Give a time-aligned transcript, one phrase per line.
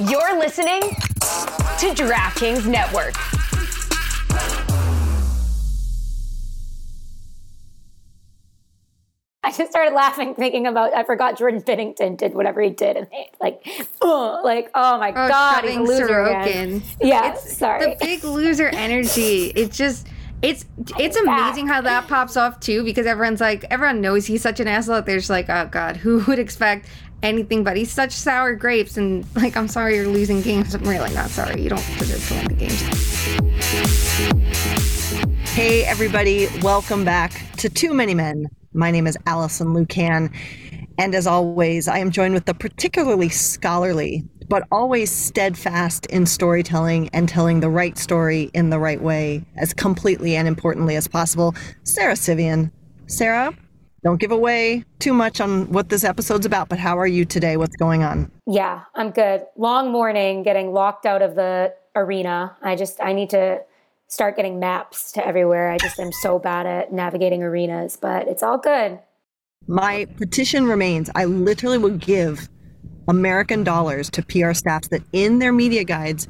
[0.00, 3.14] You're listening to DraftKings Network.
[9.42, 10.94] I just started laughing, thinking about.
[10.94, 13.62] I forgot Jordan Binnington did whatever he did, and they, like,
[14.00, 16.42] oh, like, oh my Oh, god, he's a loser Sorokin.
[16.46, 16.82] again.
[17.00, 17.84] Yeah, It's sorry.
[17.84, 19.52] The big loser energy.
[19.54, 20.06] It's just
[20.40, 20.64] it's
[20.98, 24.68] it's amazing how that pops off too because everyone's like everyone knows he's such an
[24.68, 25.02] asshole.
[25.02, 26.86] They're just like, oh god, who would expect
[27.24, 30.74] anything but he's such sour grapes and like I'm sorry you're losing games.
[30.74, 31.62] I'm really not sorry.
[31.62, 32.82] You don't deserve to win the games.
[35.50, 38.46] Hey, everybody, welcome back to Too Many Men.
[38.72, 40.34] My name is Alison Lukan,
[40.98, 47.08] and as always, I am joined with the particularly scholarly, but always steadfast in storytelling
[47.12, 51.54] and telling the right story in the right way, as completely and importantly as possible,
[51.84, 52.72] Sarah Civian.
[53.06, 53.54] Sarah,
[54.04, 57.56] don't give away too much on what this episode's about, but how are you today?
[57.56, 58.30] What's going on?
[58.46, 59.46] yeah, I'm good.
[59.56, 62.54] Long morning, getting locked out of the arena.
[62.62, 63.62] I just, I need to
[64.08, 65.70] start getting maps to everywhere.
[65.70, 69.00] I just am so bad at navigating arenas, but it's all good.
[69.66, 71.08] My petition remains.
[71.14, 72.48] I literally would give
[73.08, 76.28] American dollars to PR staffs that in their media guides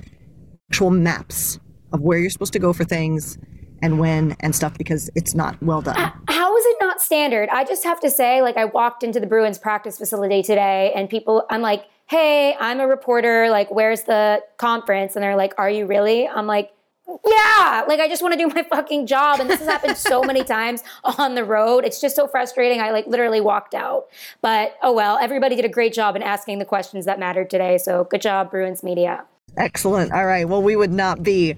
[0.70, 1.58] actual maps
[1.92, 3.36] of where you're supposed to go for things
[3.82, 6.12] and when and stuff because it's not well done.
[6.28, 6.53] How
[6.86, 7.48] not standard?
[7.50, 11.08] I just have to say, like, I walked into the Bruins practice facility today and
[11.08, 13.48] people, I'm like, hey, I'm a reporter.
[13.50, 15.16] Like, where's the conference?
[15.16, 16.28] And they're like, are you really?
[16.28, 16.70] I'm like,
[17.06, 19.40] yeah, like I just want to do my fucking job.
[19.40, 20.82] And this has happened so many times
[21.18, 21.84] on the road.
[21.84, 22.80] It's just so frustrating.
[22.80, 24.06] I like literally walked out.
[24.40, 27.78] But oh well, everybody did a great job in asking the questions that mattered today.
[27.78, 29.24] So good job, Bruins Media.
[29.56, 30.12] Excellent.
[30.12, 30.48] All right.
[30.48, 31.54] Well, we would not be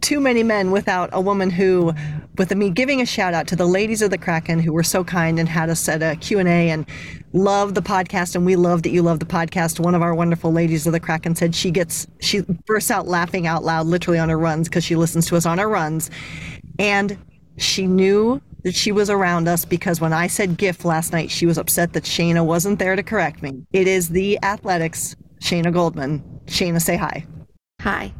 [0.00, 1.94] too many men without a woman who,
[2.38, 5.04] with me giving a shout out to the ladies of the Kraken who were so
[5.04, 6.86] kind and had us at a Q&A and
[7.32, 8.34] love the podcast.
[8.34, 9.80] And we love that you love the podcast.
[9.80, 13.46] One of our wonderful ladies of the Kraken said she gets, she bursts out laughing
[13.46, 16.10] out loud, literally on her runs because she listens to us on her runs.
[16.78, 17.18] And
[17.56, 21.46] she knew that she was around us because when I said GIF last night, she
[21.46, 23.66] was upset that Shayna wasn't there to correct me.
[23.72, 26.22] It is the Athletic's, Shayna Goldman.
[26.46, 27.26] Shayna, say hi.
[27.82, 28.12] Hi.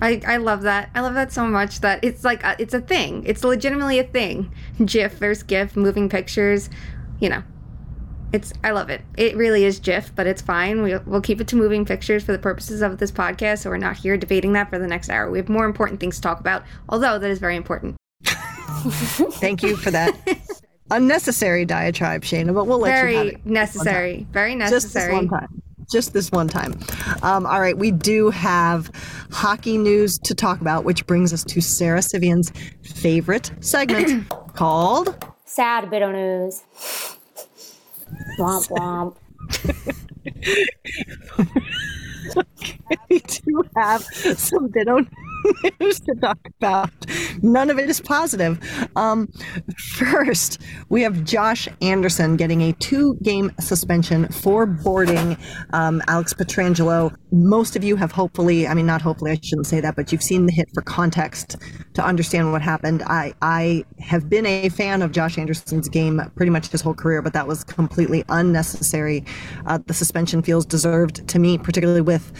[0.00, 0.90] I, I love that.
[0.94, 3.24] I love that so much that it's like a, it's a thing.
[3.26, 4.52] It's legitimately a thing.
[4.84, 6.70] GIF versus GIF, moving pictures,
[7.20, 7.42] you know.
[8.32, 9.02] It's I love it.
[9.18, 10.82] It really is GIF, but it's fine.
[10.82, 13.58] We, we'll keep it to moving pictures for the purposes of this podcast.
[13.58, 15.30] So we're not here debating that for the next hour.
[15.30, 16.62] We have more important things to talk about.
[16.88, 17.96] Although that is very important.
[18.24, 20.16] Thank you for that
[20.90, 23.46] unnecessary diatribe, Shayna, but we'll let you have Very it.
[23.46, 24.26] necessary.
[24.30, 25.14] Very Just this necessary.
[25.14, 25.62] one time.
[25.90, 26.78] Just this one time.
[27.22, 28.90] Um, all right, we do have
[29.30, 35.90] hockey news to talk about, which brings us to Sarah Civian's favorite segment called Sad
[35.90, 36.62] bit of news.
[38.38, 39.16] Womp womp.
[43.10, 45.31] we do have some ditto news
[45.80, 46.90] to talk about.
[47.42, 48.58] None of it is positive.
[48.96, 49.28] Um,
[49.78, 55.36] first, we have Josh Anderson getting a two game suspension for boarding
[55.72, 57.14] um, Alex Pietrangelo.
[57.32, 60.22] Most of you have hopefully, I mean, not hopefully, I shouldn't say that, but you've
[60.22, 61.56] seen the hit for context
[61.94, 63.02] to understand what happened.
[63.04, 67.22] I, I have been a fan of Josh Anderson's game pretty much his whole career,
[67.22, 69.24] but that was completely unnecessary.
[69.66, 72.32] Uh, the suspension feels deserved to me, particularly with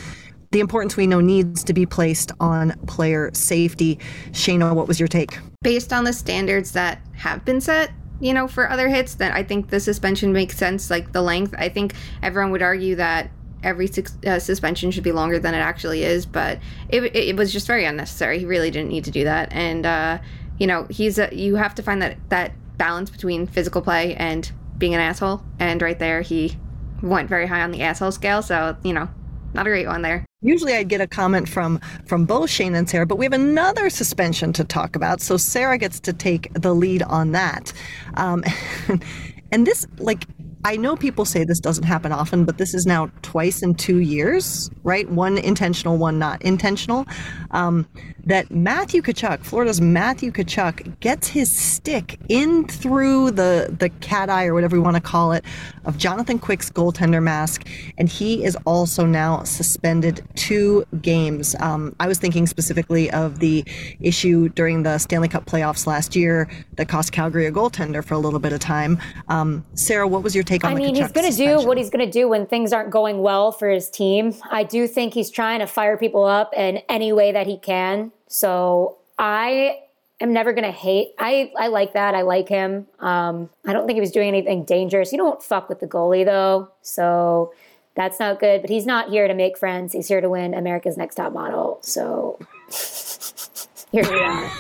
[0.52, 3.98] the importance we know needs to be placed on player safety.
[4.30, 5.38] Shayna, what was your take?
[5.62, 9.42] based on the standards that have been set you know for other hits then i
[9.42, 11.54] think the suspension makes sense like the length.
[11.56, 13.30] I think everyone would argue that
[13.62, 13.88] every
[14.26, 16.58] uh, suspension should be longer than it actually is but
[16.88, 18.41] it, it, it was just very unnecessary.
[18.41, 19.52] He really didn't need to do that.
[19.52, 20.18] And uh,
[20.58, 24.50] you know he's a, you have to find that that balance between physical play and
[24.78, 25.42] being an asshole.
[25.60, 26.56] And right there he
[27.02, 28.42] went very high on the asshole scale.
[28.42, 29.08] So you know
[29.54, 32.88] not a great one there Usually I'd get a comment from from both Shayna and
[32.88, 35.20] Sarah, but we have another suspension to talk about.
[35.20, 37.72] So Sarah gets to take the lead on that.
[38.14, 38.44] Um,
[39.53, 40.26] and this, like,
[40.64, 43.98] I know people say this doesn't happen often, but this is now twice in two
[43.98, 45.09] years, right?
[45.10, 47.06] One intentional, one not intentional.
[47.50, 47.86] Um,
[48.27, 54.47] that Matthew Tkachuk, Florida's Matthew Tkachuk, gets his stick in through the the cat eye
[54.47, 55.45] or whatever you want to call it
[55.84, 57.66] of Jonathan Quick's goaltender mask,
[57.98, 61.57] and he is also now suspended two games.
[61.60, 63.65] Um, I was thinking specifically of the
[64.01, 68.18] issue during the Stanley Cup playoffs last year that cost Calgary a goaltender for a
[68.18, 68.98] little bit of time.
[69.28, 71.91] Um, Sarah, what was your take on I mean, he's going to do what he's
[71.91, 74.34] going to do when things aren't going well for his team.
[74.51, 78.11] I do think he's trying to fire people up in any way that he can.
[78.32, 79.80] So I
[80.18, 81.12] am never to hate.
[81.18, 82.14] I, I like that.
[82.14, 82.86] I like him.
[82.98, 85.12] Um, I don't think he was doing anything dangerous.
[85.12, 86.72] You don't fuck with the goalie, though.
[86.80, 87.52] So
[87.94, 88.62] that's not good.
[88.62, 89.92] But he's not here to make friends.
[89.92, 91.78] He's here to win America's Next Top Model.
[91.82, 92.38] So
[93.92, 94.50] here we are.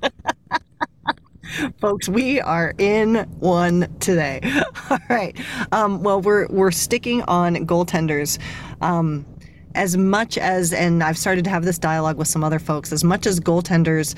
[1.78, 4.40] Folks, we are in one today.
[4.90, 5.38] All right.
[5.70, 8.40] Um, well, we're we're sticking on goaltenders.
[8.80, 9.26] Um,
[9.74, 13.04] as much as, and I've started to have this dialogue with some other folks, as
[13.04, 14.14] much as goaltenders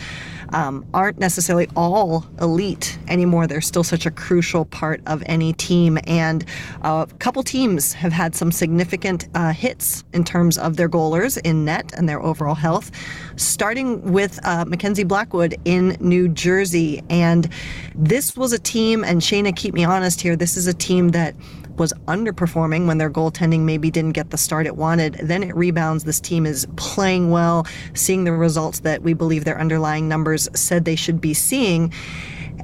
[0.53, 5.99] um, aren't necessarily all elite anymore, they're still such a crucial part of any team.
[6.07, 6.45] And
[6.83, 11.65] a couple teams have had some significant uh, hits in terms of their goalers in
[11.65, 12.91] net and their overall health,
[13.37, 17.03] starting with uh, Mackenzie Blackwood in New Jersey.
[17.11, 17.49] And
[17.95, 21.35] this was a team, and Shayna, keep me honest here, this is a team that
[21.79, 25.15] was underperforming when their goaltending maybe didn't get the start it wanted.
[25.15, 26.05] Then it rebounds.
[26.05, 30.85] This team is playing well, seeing the results that we believe their underlying numbers said
[30.85, 31.93] they should be seeing.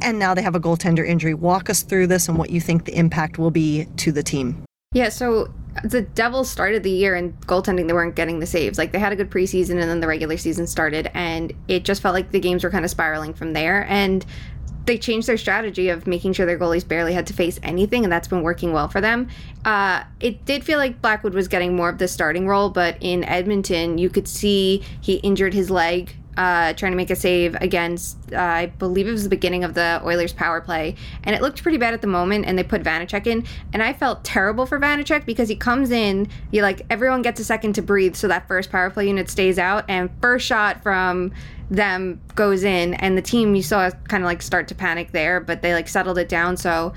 [0.03, 1.35] And now they have a goaltender injury.
[1.35, 4.65] Walk us through this and what you think the impact will be to the team.
[4.93, 5.53] Yeah, so
[5.85, 8.77] the Devils started the year in goaltending, they weren't getting the saves.
[8.77, 12.03] Like they had a good preseason and then the regular season started, and it just
[12.03, 13.87] felt like the games were kind of spiraling from there.
[13.89, 14.27] And
[14.87, 18.13] they changed their strategy of making sure their goalies barely had to face anything, and
[18.13, 19.29] that's been working well for them.
[19.65, 23.25] Uh, it did feel like Blackwood was getting more of the starting role, but in
[23.25, 28.17] Edmonton, you could see he injured his leg uh, trying to make a save against,
[28.33, 30.95] uh, I believe it was the beginning of the Oilers power play.
[31.25, 33.45] And it looked pretty bad at the moment, and they put Vanecek in.
[33.73, 37.45] And I felt terrible for Vanecek because he comes in, you like, everyone gets a
[37.45, 39.85] second to breathe, so that first power play unit stays out.
[39.89, 41.33] And first shot from
[41.71, 45.41] them goes in, and the team you saw kind of like start to panic there,
[45.41, 46.57] but they like settled it down.
[46.57, 46.93] So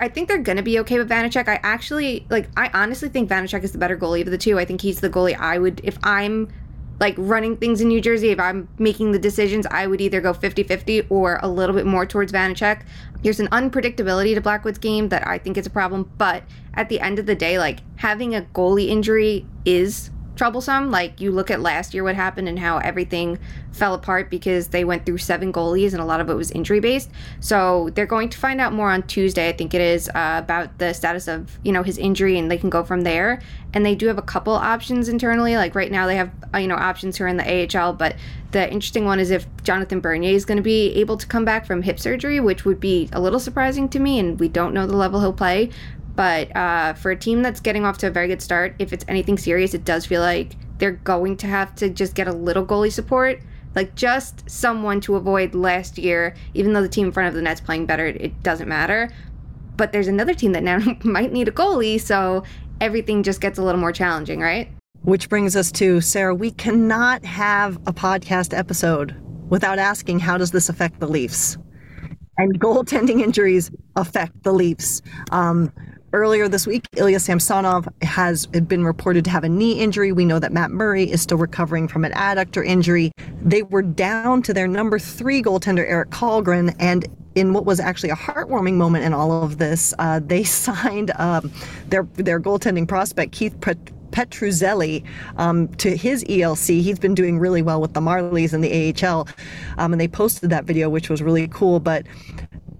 [0.00, 1.48] I think they're going to be okay with Vanecek.
[1.48, 4.58] I actually, like, I honestly think Vanecek is the better goalie of the two.
[4.58, 6.50] I think he's the goalie I would, if I'm
[6.98, 10.32] like running things in New Jersey, if I'm making the decisions, I would either go
[10.32, 12.84] 50 50 or a little bit more towards Vanecek.
[13.22, 17.00] There's an unpredictability to Blackwood's game that I think is a problem, but at the
[17.00, 20.90] end of the day, like having a goalie injury is troublesome.
[20.90, 23.38] Like you look at last year what happened and how everything
[23.72, 26.80] fell apart because they went through seven goalies and a lot of it was injury
[26.80, 27.10] based.
[27.40, 30.78] So they're going to find out more on Tuesday, I think it is, uh, about
[30.78, 33.40] the status of you know his injury and they can go from there.
[33.74, 35.56] And they do have a couple options internally.
[35.56, 38.16] Like right now they have uh, you know options who are in the AHL, but
[38.52, 41.66] the interesting one is if Jonathan Bernier is going to be able to come back
[41.66, 44.86] from hip surgery, which would be a little surprising to me, and we don't know
[44.86, 45.70] the level he'll play.
[46.16, 49.04] But uh, for a team that's getting off to a very good start, if it's
[49.06, 52.64] anything serious, it does feel like they're going to have to just get a little
[52.64, 53.40] goalie support.
[53.74, 57.42] Like just someone to avoid last year, even though the team in front of the
[57.42, 59.10] net's playing better, it doesn't matter.
[59.76, 62.42] But there's another team that now might need a goalie, so
[62.80, 64.70] everything just gets a little more challenging, right?
[65.02, 69.14] Which brings us to Sarah, we cannot have a podcast episode
[69.50, 71.58] without asking how does this affect the Leafs?
[72.38, 75.02] And goaltending injuries affect the Leafs.
[75.30, 75.72] Um,
[76.16, 80.12] Earlier this week, Ilya Samsonov has been reported to have a knee injury.
[80.12, 83.12] We know that Matt Murray is still recovering from an adductor injury.
[83.42, 88.08] They were down to their number three goaltender, Erik Källgren, and in what was actually
[88.08, 91.52] a heartwarming moment in all of this, uh, they signed um,
[91.88, 95.04] their their goaltending prospect Keith Pet- Petruzzelli
[95.36, 96.80] um, to his ELC.
[96.80, 99.28] He's been doing really well with the Marlies in the AHL,
[99.76, 101.78] um, and they posted that video, which was really cool.
[101.78, 102.06] But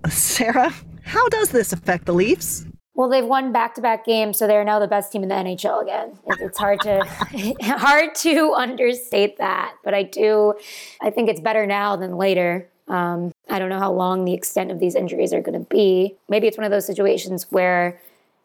[0.09, 0.73] Sarah,
[1.03, 2.65] how does this affect the Leafs?
[2.97, 6.19] Well, they've won back-to-back games, so they're now the best team in the NHL again.
[6.41, 7.05] It's hard to
[7.63, 10.55] hard to understate that, but I do.
[11.03, 12.69] I think it's better now than later.
[12.89, 16.17] Um, I don't know how long the extent of these injuries are going to be.
[16.31, 18.01] Maybe it's one of those situations where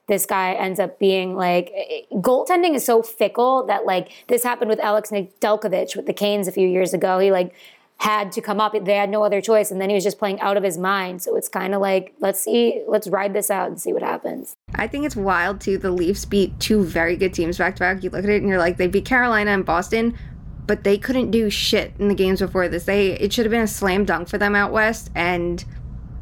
[0.07, 1.71] this guy ends up being like
[2.15, 6.51] goaltending is so fickle that like this happened with Alex Nedeljkovic with the Canes a
[6.51, 7.19] few years ago.
[7.19, 7.53] He like
[8.01, 8.73] had to come up.
[8.73, 9.69] They had no other choice.
[9.69, 11.21] And then he was just playing out of his mind.
[11.21, 14.55] So it's kind of like, let's see, let's ride this out and see what happens.
[14.73, 15.77] I think it's wild too.
[15.77, 18.03] The Leafs beat two very good teams back to back.
[18.03, 20.17] You look at it and you're like, they beat Carolina and Boston,
[20.65, 22.85] but they couldn't do shit in the games before this.
[22.85, 25.11] They it should have been a slam dunk for them out west.
[25.13, 25.63] And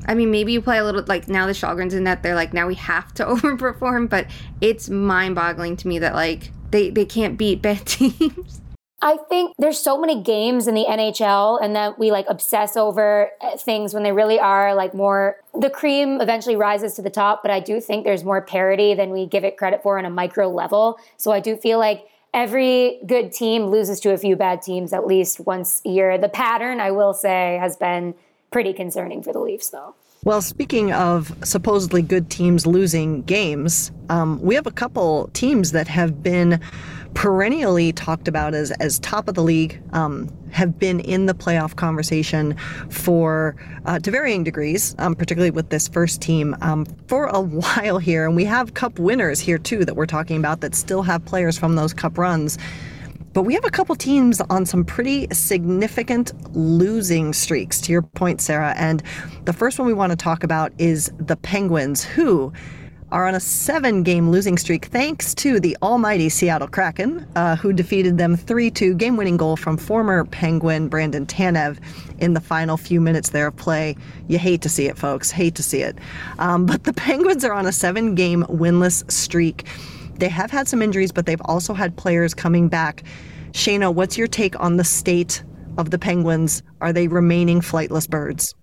[0.06, 2.54] I mean, maybe you play a little like now the Källgrens in that they're like
[2.54, 4.28] now we have to overperform, but
[4.60, 8.60] it's mind boggling to me that like they they can't beat bad teams.
[9.02, 13.30] I think there's so many games in the NHL and that we like obsess over
[13.40, 17.42] uh, things when they really are like more the cream eventually rises to the top,
[17.42, 20.10] but I do think there's more parity than we give it credit for on a
[20.10, 21.00] micro level.
[21.16, 25.08] So I do feel like every good team loses to a few bad teams at
[25.08, 26.18] least once a year.
[26.18, 28.14] The pattern, I will say, has been
[28.52, 29.96] pretty concerning for the Leafs though.
[30.26, 35.88] Well, speaking of supposedly good teams losing games, um, we have a couple teams that
[35.88, 36.60] have been
[37.14, 41.76] perennially talked about as, as top of the league, um, have been in the playoff
[41.76, 42.56] conversation
[42.90, 47.98] for uh, to varying degrees, um, particularly with this first team um, for a while
[47.98, 48.26] here.
[48.26, 51.58] And we have cup winners here too that we're talking about that still have players
[51.58, 52.58] from those cup runs.
[53.34, 58.42] But we have a couple teams on some pretty significant losing streaks, to your point,
[58.42, 58.74] Sarah.
[58.76, 59.04] And
[59.46, 62.52] the first one we want to talk about is the Penguins, who
[63.12, 67.74] are on a seven game losing streak thanks to the almighty Seattle Kraken, uh, who
[67.74, 71.80] defeated them 3 2 game winning goal from former Penguin Brandon Tanev
[72.20, 73.96] in the final few minutes there of play.
[74.28, 75.32] You hate to see it, folks.
[75.32, 75.98] Hate to see it.
[76.38, 79.68] Um, but the Penguins are on a seven game winless streak.
[80.16, 83.04] They have had some injuries, but they've also had players coming back.
[83.52, 85.44] Shayna, what's your take on the state
[85.78, 86.62] of the Penguins?
[86.82, 88.54] Are they remaining flightless birds?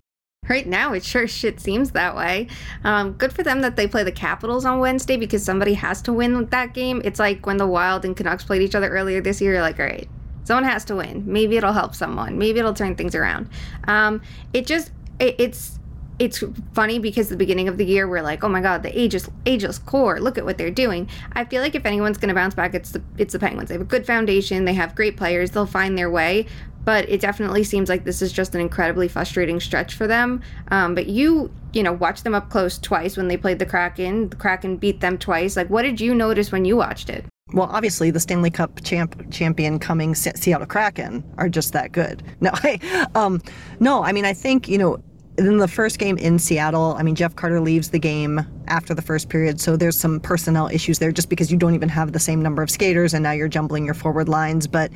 [0.48, 2.48] Right now, it sure shit seems that way.
[2.84, 6.12] Um, good for them that they play the Capitals on Wednesday because somebody has to
[6.12, 7.02] win that game.
[7.04, 9.54] It's like when the Wild and Canucks played each other earlier this year.
[9.54, 10.08] You're like, all right,
[10.44, 11.24] someone has to win.
[11.26, 12.38] Maybe it'll help someone.
[12.38, 13.48] Maybe it'll turn things around.
[13.88, 15.78] Um, it just, it, it's
[16.18, 19.28] it's funny because the beginning of the year we're like, oh my god, the ageless
[19.44, 21.08] ageless core, look at what they're doing.
[21.32, 23.68] I feel like if anyone's going to bounce back, it's the it's the Penguins.
[23.68, 26.46] They have a good foundation, they have great players, they'll find their way.
[26.86, 30.40] But it definitely seems like this is just an incredibly frustrating stretch for them.
[30.68, 34.30] Um, but you, you know, watched them up close twice when they played the Kraken.
[34.30, 35.56] The Kraken beat them twice.
[35.56, 37.26] Like, what did you notice when you watched it?
[37.52, 42.22] Well, obviously, the Stanley Cup champ, champion coming Seattle Kraken are just that good.
[42.40, 43.42] No, I, um,
[43.80, 45.02] no, I mean, I think you know
[45.38, 49.02] in the first game in Seattle, I mean, Jeff Carter leaves the game after the
[49.02, 52.18] first period, so there's some personnel issues there just because you don't even have the
[52.18, 54.66] same number of skaters and now you're jumbling your forward lines.
[54.66, 54.90] But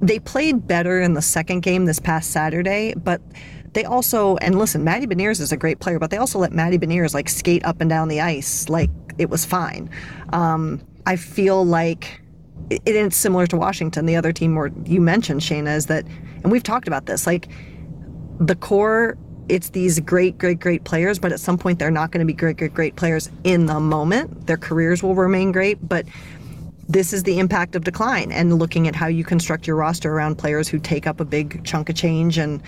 [0.00, 3.20] they played better in the second game this past Saturday, but
[3.72, 6.78] they also, and listen, Matty Beniers is a great player, but they also let Matty
[6.78, 9.90] Beniers like skate up and down the ice like it was fine.
[10.32, 12.20] Um, I feel like
[12.70, 16.04] it, it's similar to Washington, the other team where you mentioned, Shayna, is that,
[16.42, 17.48] and we've talked about this, like
[18.40, 22.20] the core it's these great, great, great players, but at some point they're not going
[22.20, 24.46] to be great, great, great players in the moment.
[24.46, 26.06] Their careers will remain great, but
[26.88, 30.36] this is the impact of decline and looking at how you construct your roster around
[30.36, 32.62] players who take up a big chunk of change and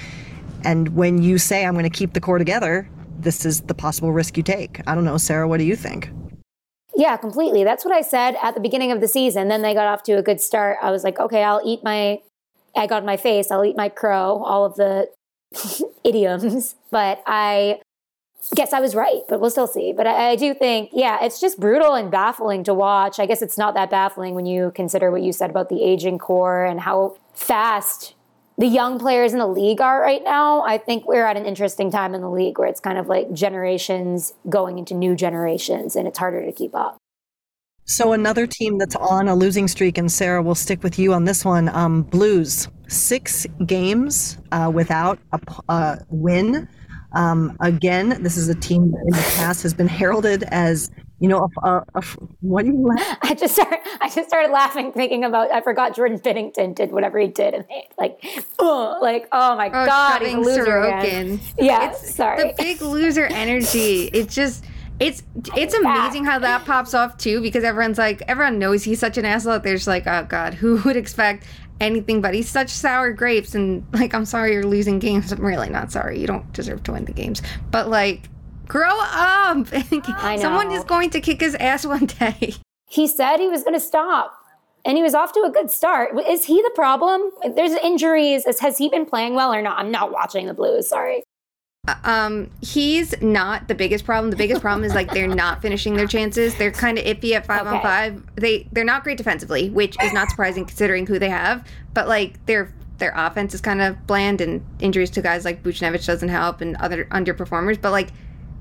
[0.63, 2.87] and when you say I'm going to keep the core together,
[3.19, 4.87] this is the possible risk you take.
[4.87, 6.11] I don't know, Sarah, what do you think?
[6.95, 7.65] Yeah, completely.
[7.65, 9.49] That's what I said at the beginning of the season.
[9.49, 10.77] Then they got off to a good start.
[10.83, 12.21] I was like, okay, I'll eat my
[12.77, 13.51] egg on my face.
[13.51, 14.43] I'll eat my crow.
[14.45, 15.09] All of the
[16.05, 17.81] idioms, but I
[18.55, 19.93] guess I was right, but we'll still see.
[19.93, 23.19] But I, I, do think, yeah, it's just brutal and baffling to watch.
[23.19, 26.19] I guess it's not that baffling when you consider what you said about the aging
[26.19, 28.15] core and how fast
[28.59, 30.63] the young players in the league are right now.
[30.63, 33.33] I think we're at an interesting time in the league where it's kind of like
[33.33, 36.99] generations going into new generations and it's harder to keep up.
[37.91, 41.25] So another team that's on a losing streak, and Sarah, will stick with you on
[41.25, 41.69] this one.
[41.71, 46.69] Um, Blues, six games uh, without a, a win.
[47.13, 51.29] Um, again, this is a team that in the past has been heralded as, you
[51.29, 52.03] know, a, a, a,
[52.41, 53.19] what do you laugh?
[53.23, 55.51] I just started, I just started laughing, thinking about.
[55.53, 58.23] I forgot Jordan Binnington did whatever he did, and they, like,
[58.59, 61.01] oh, like, oh my oh, god, he's a loser Sorokin.
[61.01, 61.41] again.
[61.59, 62.43] Yeah, it's, sorry.
[62.43, 64.11] The big loser energy.
[64.13, 64.65] It's just
[65.01, 65.23] it's
[65.57, 69.25] it's amazing how that pops off too because everyone's like everyone knows he's such an
[69.25, 69.59] asshole.
[69.59, 71.45] There's like oh god, who would expect
[71.81, 75.33] anything but he's such sour grapes and like I'm sorry you're losing games.
[75.33, 76.21] I'm really not sorry.
[76.21, 77.43] You don't deserve to win the games.
[77.71, 78.29] But like
[78.69, 79.67] grow up.
[79.73, 80.43] I know.
[80.43, 82.55] Someone is going to kick his ass one day.
[82.93, 84.35] He said he was going to stop.
[84.85, 86.11] And he was off to a good start.
[86.29, 87.31] Is he the problem?
[87.55, 88.45] There's injuries.
[88.59, 89.79] Has he been playing well or not?
[89.79, 90.89] I'm not watching the Blues.
[90.89, 91.23] Sorry.
[92.05, 94.31] Um, he's not the biggest problem.
[94.31, 96.57] The biggest problem is like they're not finishing their chances.
[96.57, 97.77] They're kind of iffy at five okay.
[97.77, 98.23] on five.
[98.37, 101.67] They they're not great defensively, which is not surprising considering who they have.
[101.95, 106.07] But like their their offense is kind of bland, and injuries to guys like Buchnevich
[106.07, 107.81] doesn't help, and other underperformers.
[107.81, 108.11] But like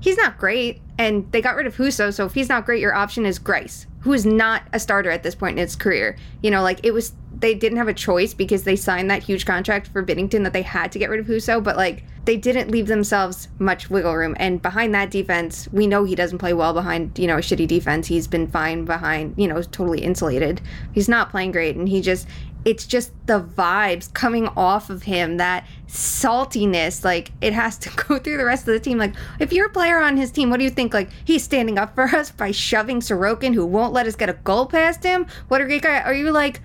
[0.00, 2.12] he's not great, and they got rid of Husso.
[2.12, 5.22] So if he's not great, your option is Greiss, who is not a starter at
[5.22, 6.16] this point in his career.
[6.42, 9.46] You know, like it was they didn't have a choice because they signed that huge
[9.46, 12.70] contract for Binnington that they had to get rid of Husso, but like they didn't
[12.70, 14.36] leave themselves much wiggle room.
[14.38, 17.66] And behind that defense, we know he doesn't play well behind, you know, a shitty
[17.66, 18.06] defense.
[18.06, 20.60] He's been fine behind, you know, totally insulated.
[20.92, 22.28] He's not playing great and he just
[22.62, 28.18] it's just the vibes coming off of him that saltiness like it has to go
[28.18, 30.58] through the rest of the team like if you're a player on his team what
[30.58, 34.06] do you think like he's standing up for us by shoving Sorokin who won't let
[34.06, 36.60] us get a goal past him what a great guy are you like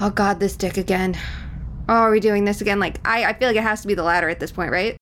[0.00, 1.16] oh god, this dick again.
[1.88, 2.80] Oh, are we doing this again?
[2.80, 4.96] Like, I, I feel like it has to be the latter at this point, right?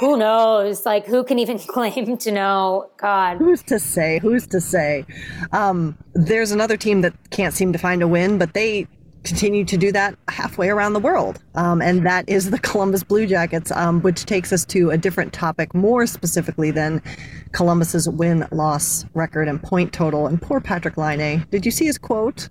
[0.00, 0.86] Who knows?
[0.86, 2.90] Like, who can even claim to know?
[2.96, 3.36] God.
[3.36, 4.18] Who's to say?
[4.18, 5.04] Who's to say?
[5.52, 8.88] Um, there's another team that can't seem to find a win, but they
[9.22, 11.42] continue to do that halfway around the world.
[11.54, 15.34] Um, and that is the Columbus Blue Jackets, um, which takes us to a different
[15.34, 17.02] topic, more specifically than
[17.52, 20.26] Columbus's win loss record and point total.
[20.26, 22.48] And poor Patrick Laine, did you see his quote?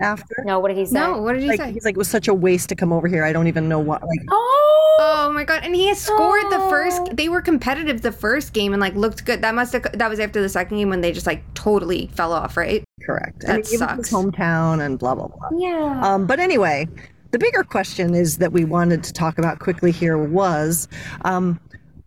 [0.00, 0.94] After no, what did he say?
[0.98, 1.72] No, what did he like, say?
[1.72, 3.24] he's like, it was such a waste to come over here.
[3.24, 4.02] I don't even know what.
[4.02, 4.62] Like, oh,
[4.98, 5.60] Oh my god!
[5.62, 6.70] And he has scored the Oh.
[6.70, 7.16] first.
[7.16, 9.42] They were competitive the first game and like looked good.
[9.42, 9.82] That must have.
[9.92, 12.82] That was after the second game when they just like totally fell off, right?
[13.04, 13.40] correct.
[13.42, 14.08] That I mean, it was sucks.
[14.08, 15.48] his hometown and blah blah blah.
[15.58, 16.00] yeah.
[16.02, 16.88] Um, but anyway,
[17.32, 20.88] the bigger question is that we wanted to talk about quickly here was
[21.26, 21.60] um,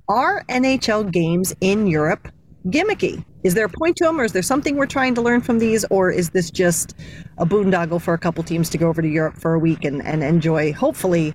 [0.07, 2.27] are NHL games in Europe
[2.69, 3.23] gimmicky?
[3.43, 5.59] Is there a point to them, or is there something we're trying to learn from
[5.59, 6.95] these, or is this just
[7.37, 10.01] a boondoggle for a couple teams to go over to Europe for a week and,
[10.05, 11.33] and enjoy, hopefully,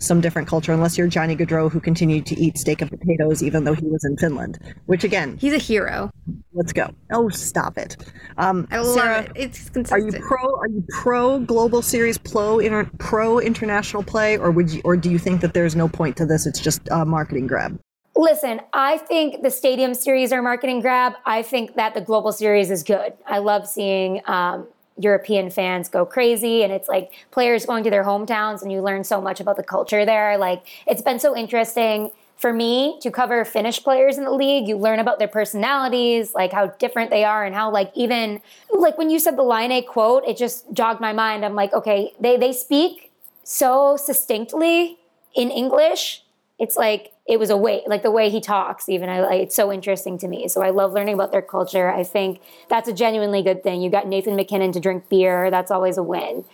[0.00, 3.64] some different culture, unless you're Johnny Gaudreau, who continued to eat steak and potatoes even
[3.64, 6.10] though he was in Finland, which again, He's a hero.
[6.54, 6.90] let's go.
[7.12, 7.96] Oh, stop it.
[8.38, 9.50] Um, I love Sarah, it.
[9.74, 10.56] It's are you pro?
[10.56, 15.10] Are you pro global series, pro inter, pro international play, or would you, or do
[15.10, 16.46] you think that there's no point to this?
[16.46, 17.78] It's just a marketing grab.
[18.20, 21.14] Listen, I think the stadium series are marketing grab.
[21.24, 23.14] I think that the global series is good.
[23.26, 24.66] I love seeing um,
[24.98, 29.04] European fans go crazy, and it's like players going to their hometowns, and you learn
[29.04, 30.36] so much about the culture there.
[30.36, 34.68] Like it's been so interesting for me to cover Finnish players in the league.
[34.68, 38.98] You learn about their personalities, like how different they are, and how like even like
[38.98, 41.42] when you said the Laine quote, it just jogged my mind.
[41.42, 43.12] I'm like, okay, they they speak
[43.44, 44.98] so succinctly
[45.34, 46.22] in English.
[46.58, 48.88] It's like it was a way, like the way he talks.
[48.88, 50.48] Even I, it's so interesting to me.
[50.48, 51.88] So I love learning about their culture.
[51.88, 53.80] I think that's a genuinely good thing.
[53.80, 55.48] You got Nathan MacKinnon to drink beer.
[55.48, 56.44] That's always a win.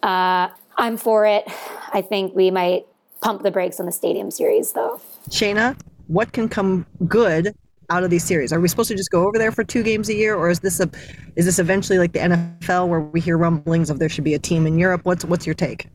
[0.00, 1.44] Uh, I'm for it.
[1.92, 2.86] I think we might
[3.20, 5.00] pump the brakes on the stadium series, though.
[5.28, 5.76] Shayna,
[6.06, 7.52] what can come good
[7.90, 8.52] out of these series?
[8.52, 10.60] Are we supposed to just go over there for two games a year, or is
[10.60, 10.88] this a
[11.34, 14.38] is this eventually like the NFL where we hear rumblings of there should be a
[14.38, 15.00] team in Europe?
[15.04, 15.88] What's what's your take?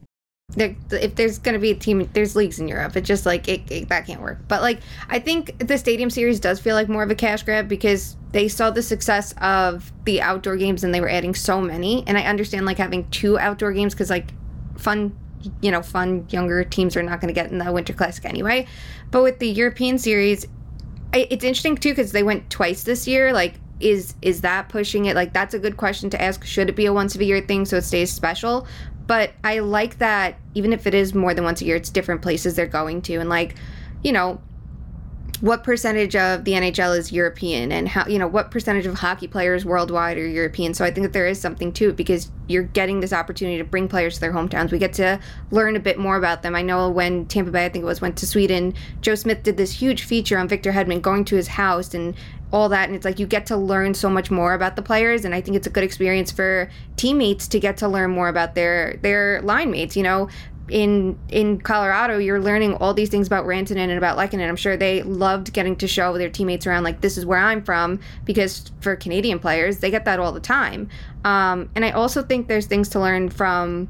[0.55, 2.95] There, if there's going to be a team there's leagues in europe.
[2.95, 4.39] It's just like it, it- that can't work.
[4.47, 7.67] But like i think the stadium series does feel like more of a cash grab
[7.67, 12.05] because they saw the success of the outdoor games and they were adding so many.
[12.07, 14.29] And i understand like having two outdoor games because like
[14.77, 15.17] fun
[15.61, 18.67] you know fun younger teams are not going to get in the winter classic anyway.
[19.11, 20.45] But with the european series
[21.13, 23.33] I- it's interesting too because they went twice this year.
[23.33, 25.15] Like is is that pushing it?
[25.15, 26.45] Like that's a good question to ask.
[26.45, 28.65] Should it be a once a year thing so it stays special
[29.07, 32.21] but i like that even if it is more than once a year it's different
[32.21, 33.55] places they're going to and like
[34.03, 34.39] you know
[35.39, 39.27] what percentage of the NHL is European and how you know what percentage of hockey
[39.27, 40.73] players worldwide are European.
[40.73, 43.63] So I think that there is something to it because you're getting this opportunity to
[43.63, 44.71] bring players to their hometowns.
[44.71, 45.19] We get to
[45.51, 46.55] learn a bit more about them.
[46.55, 49.57] I know when Tampa Bay, I think it was, went to Sweden, Joe Smith did
[49.57, 52.15] this huge feature on Victor Hedman going to his house and
[52.51, 55.25] all that and it's like you get to learn so much more about the players
[55.25, 58.55] and I think it's a good experience for teammates to get to learn more about
[58.55, 60.29] their their line mates, you know
[60.69, 64.47] in in Colorado, you're learning all these things about Rantanen and about Lehkonen.
[64.47, 67.63] I'm sure they loved getting to show their teammates around, like this is where I'm
[67.63, 70.89] from, because for Canadian players, they get that all the time.
[71.23, 73.87] Um, and I also think there's things to learn from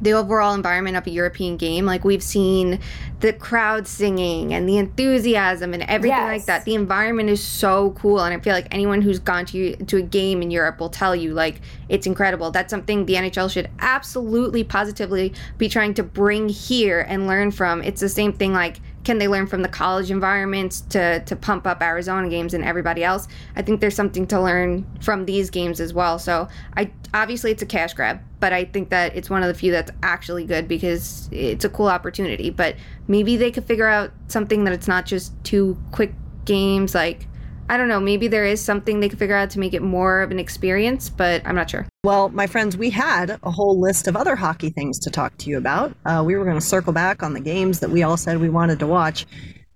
[0.00, 1.84] the overall environment of a European game.
[1.86, 2.80] Like we've seen
[3.20, 6.26] the crowd singing and the enthusiasm and everything Yes.
[6.26, 6.64] like that.
[6.64, 10.02] The environment is so cool, and I feel like anyone who's gone to to a
[10.02, 12.50] game in Europe will tell you like it's incredible.
[12.50, 17.82] That's something the NHL should absolutely positively be trying to bring here and learn from.
[17.82, 21.66] It's the same thing like can they learn from the college environments to to pump
[21.66, 23.28] up Arizona games and everybody else?
[23.56, 26.18] I think there's something to learn from these games as well.
[26.18, 29.54] So I obviously it's a cash grab, but I think that it's one of the
[29.54, 32.50] few that's actually good because it's a cool opportunity.
[32.50, 32.76] But
[33.08, 36.12] maybe they could figure out something that it's not just two quick
[36.44, 36.94] games.
[36.94, 37.26] Like
[37.68, 40.22] I don't know, maybe there is something they could figure out to make it more
[40.22, 41.89] of an experience, but I'm not sure.
[42.02, 45.50] Well, my friends, we had a whole list of other hockey things to talk to
[45.50, 45.94] you about.
[46.06, 48.48] Uh, we were going to circle back on the games that we all said we
[48.48, 49.26] wanted to watch.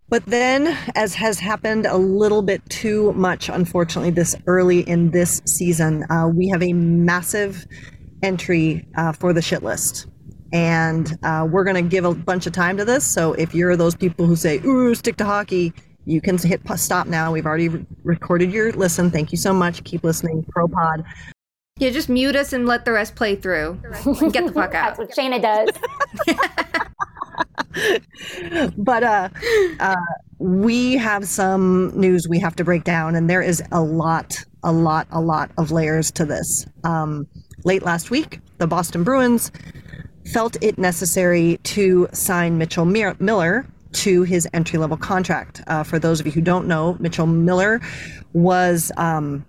[0.08, 5.42] But then, as has happened a little bit too much, unfortunately, this early in this
[5.44, 7.66] season, uh, we have a massive
[8.22, 10.06] entry uh, for the shit list.
[10.50, 13.04] And uh, we're going to give a bunch of time to this.
[13.04, 15.74] So if you're those people who say, ooh, stick to hockey,
[16.06, 17.32] you can hit stop now.
[17.32, 19.10] We've already re- recorded your listen.
[19.10, 19.84] Thank you so much.
[19.84, 20.46] Keep listening.
[20.56, 21.04] ProPod.
[21.80, 23.80] Yeah, just mute us and let the rest play through.
[24.30, 24.96] Get the fuck out.
[24.96, 25.70] That's what Shayna does.
[28.76, 29.28] but uh,
[29.80, 29.96] uh,
[30.38, 34.70] we have some news we have to break down, and there is a lot, a
[34.70, 36.64] lot, a lot of layers to this.
[36.84, 37.26] Um,
[37.64, 39.50] late last week, the Boston Bruins
[40.32, 45.60] felt it necessary to sign Mitchell Mir- Miller to his entry level contract.
[45.66, 47.80] Uh, for those of you who don't know, Mitchell Miller
[48.32, 48.92] was.
[48.96, 49.44] Um,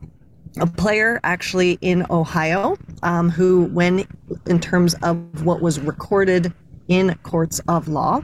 [0.60, 4.08] a player actually in Ohio um, who, when
[4.48, 6.54] in terms of what was recorded
[6.88, 8.22] in courts of law,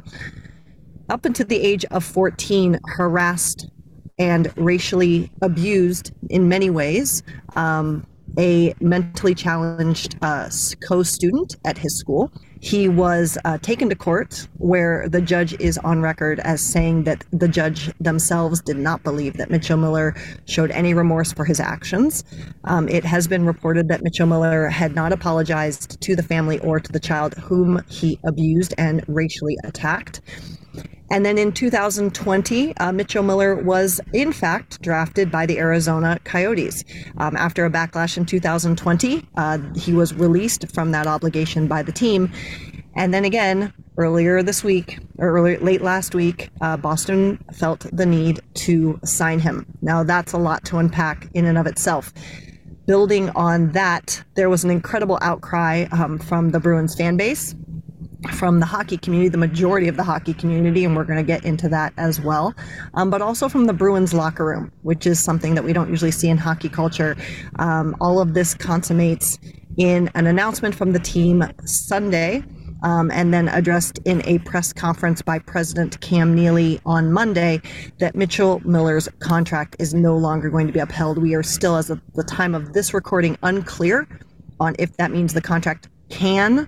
[1.09, 3.69] up until the age of 14, harassed
[4.17, 7.23] and racially abused in many ways
[7.55, 8.05] um,
[8.37, 10.49] a mentally challenged uh,
[10.87, 12.31] co student at his school.
[12.61, 17.25] He was uh, taken to court where the judge is on record as saying that
[17.31, 22.23] the judge themselves did not believe that Mitchell Miller showed any remorse for his actions.
[22.65, 26.79] Um, it has been reported that Mitchell Miller had not apologized to the family or
[26.79, 30.21] to the child whom he abused and racially attacked.
[31.11, 36.85] And then in 2020, uh, Mitchell Miller was in fact drafted by the Arizona Coyotes.
[37.17, 41.91] Um, after a backlash in 2020, uh, he was released from that obligation by the
[41.91, 42.31] team.
[42.95, 48.05] And then again, earlier this week, or early, late last week, uh, Boston felt the
[48.05, 49.65] need to sign him.
[49.81, 52.13] Now, that's a lot to unpack in and of itself.
[52.87, 57.53] Building on that, there was an incredible outcry um, from the Bruins fan base
[58.29, 61.43] from the hockey community, the majority of the hockey community, and we're going to get
[61.43, 62.53] into that as well,
[62.93, 66.11] um, but also from the Bruins locker room, which is something that we don't usually
[66.11, 67.15] see in hockey culture.
[67.59, 69.39] Um, all of this consummates
[69.77, 72.43] in an announcement from the team Sunday.
[72.83, 77.61] Um, and then addressed in a press conference by President Cam Neely on Monday
[77.99, 81.19] that Mitchell Miller's contract is no longer going to be upheld.
[81.19, 84.07] We are still, as of the time of this recording, unclear
[84.59, 86.67] on if that means the contract can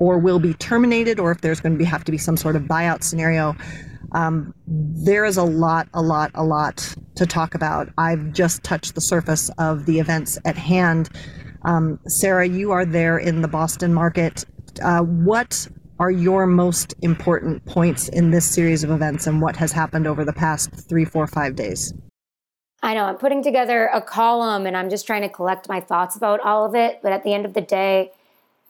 [0.00, 2.56] or will be terminated or if there's going to be, have to be some sort
[2.56, 3.54] of buyout scenario.
[4.12, 7.88] Um, there is a lot, a lot, a lot to talk about.
[7.96, 11.10] I've just touched the surface of the events at hand.
[11.62, 14.44] Um, Sarah, you are there in the Boston market.
[14.82, 15.68] Uh, what
[16.00, 20.24] are your most important points in this series of events and what has happened over
[20.24, 21.92] the past three, four, five days?
[22.82, 26.16] I know I'm putting together a column and I'm just trying to collect my thoughts
[26.16, 27.00] about all of it.
[27.02, 28.12] But at the end of the day,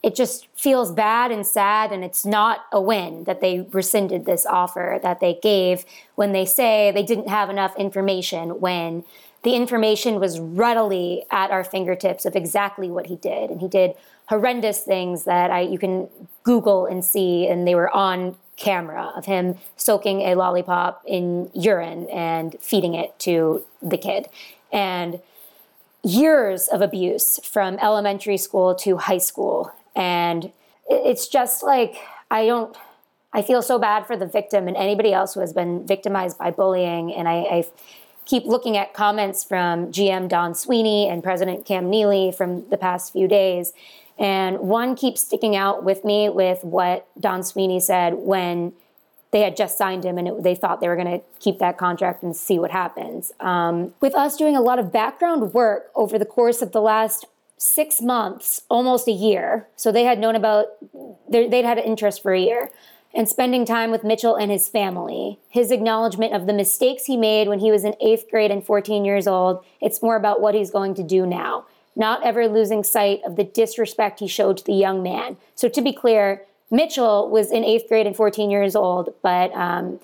[0.03, 4.45] it just feels bad and sad and it's not a win that they rescinded this
[4.45, 5.85] offer that they gave
[6.15, 9.03] when they say they didn't have enough information when
[9.43, 13.49] the information was readily at our fingertips of exactly what he did.
[13.49, 13.95] And he did
[14.27, 16.09] horrendous things that I you can
[16.43, 22.07] google and see and they were on camera of him soaking a lollipop in urine
[22.09, 24.27] and feeding it to the kid.
[24.71, 25.19] And
[26.03, 30.51] years of abuse from elementary school to high school and
[30.89, 31.95] it's just like,
[32.29, 32.75] I don't,
[33.33, 36.51] I feel so bad for the victim and anybody else who has been victimized by
[36.51, 37.13] bullying.
[37.13, 37.65] And I, I
[38.25, 43.13] keep looking at comments from GM Don Sweeney and President Cam Neely from the past
[43.13, 43.73] few days.
[44.17, 48.73] And one keeps sticking out with me with what Don Sweeney said when
[49.31, 51.77] they had just signed him and it, they thought they were going to keep that
[51.77, 53.31] contract and see what happens.
[53.39, 57.25] Um, with us doing a lot of background work over the course of the last
[57.61, 59.67] six months, almost a year.
[59.75, 60.65] So they had known about,
[61.29, 62.71] they'd had interest for a year.
[63.13, 67.47] And spending time with Mitchell and his family, his acknowledgement of the mistakes he made
[67.47, 69.63] when he was in eighth grade and 14 years old.
[69.79, 73.43] It's more about what he's going to do now, not ever losing sight of the
[73.43, 75.37] disrespect he showed to the young man.
[75.53, 79.99] So to be clear, Mitchell was in eighth grade and 14 years old, but um,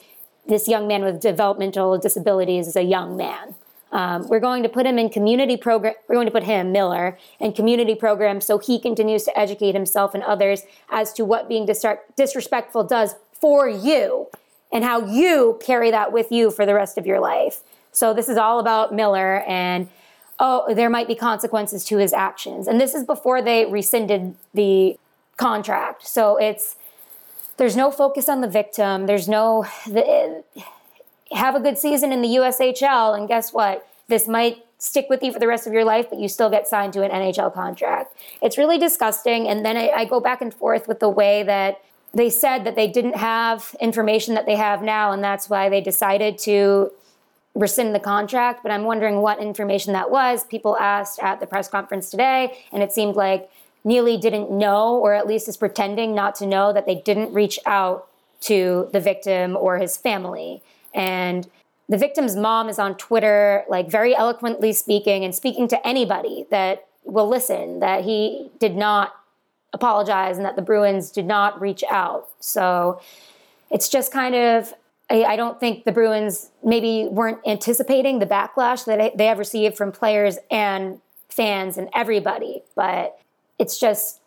[0.48, 3.56] this young man with developmental disabilities is a young man.
[3.92, 5.94] Um, we're going to put him in community program.
[6.08, 10.14] We're going to put him Miller in community programs so he continues to educate himself
[10.14, 14.28] and others as to what being dis- disrespectful does for you
[14.72, 17.62] and how you carry that with you for the rest of your life.
[17.92, 19.88] So this is all about Miller and
[20.40, 22.68] oh, there might be consequences to his actions.
[22.68, 25.00] And this is before they rescinded the
[25.38, 26.06] contract.
[26.08, 26.76] So it's
[27.58, 29.08] there's no focus on the victim.
[29.08, 30.44] There's no the,
[31.32, 33.88] have a good season in the USHL, and guess what?
[34.08, 36.68] This might stick with you for the rest of your life, but you still get
[36.68, 38.16] signed to an NHL contract.
[38.42, 39.48] It's really disgusting.
[39.48, 41.82] And then I, I go back and forth with the way that
[42.14, 45.82] they said that they didn't have information that they have now, and that's why they
[45.82, 46.92] decided to
[47.54, 48.62] rescind the contract.
[48.64, 50.46] But I'm wondering what information that was.
[50.46, 53.50] People asked at the press conference today, and it seemed like
[53.84, 57.58] Neely didn't know, or at least is pretending not to know, that they didn't reach
[57.66, 58.08] out
[58.42, 60.62] to the victim or his family.
[60.98, 61.48] And
[61.88, 66.88] the victim's mom is on Twitter, like very eloquently speaking and speaking to anybody that
[67.06, 69.16] will listen that he did not
[69.72, 72.28] apologize and that the Bruins did not reach out.
[72.40, 73.00] So
[73.70, 74.74] it's just kind of,
[75.10, 79.94] I, don't think the Bruins maybe weren't anticipating the backlash that they have received from
[79.94, 83.20] players and fans and everybody, but
[83.60, 84.20] it's just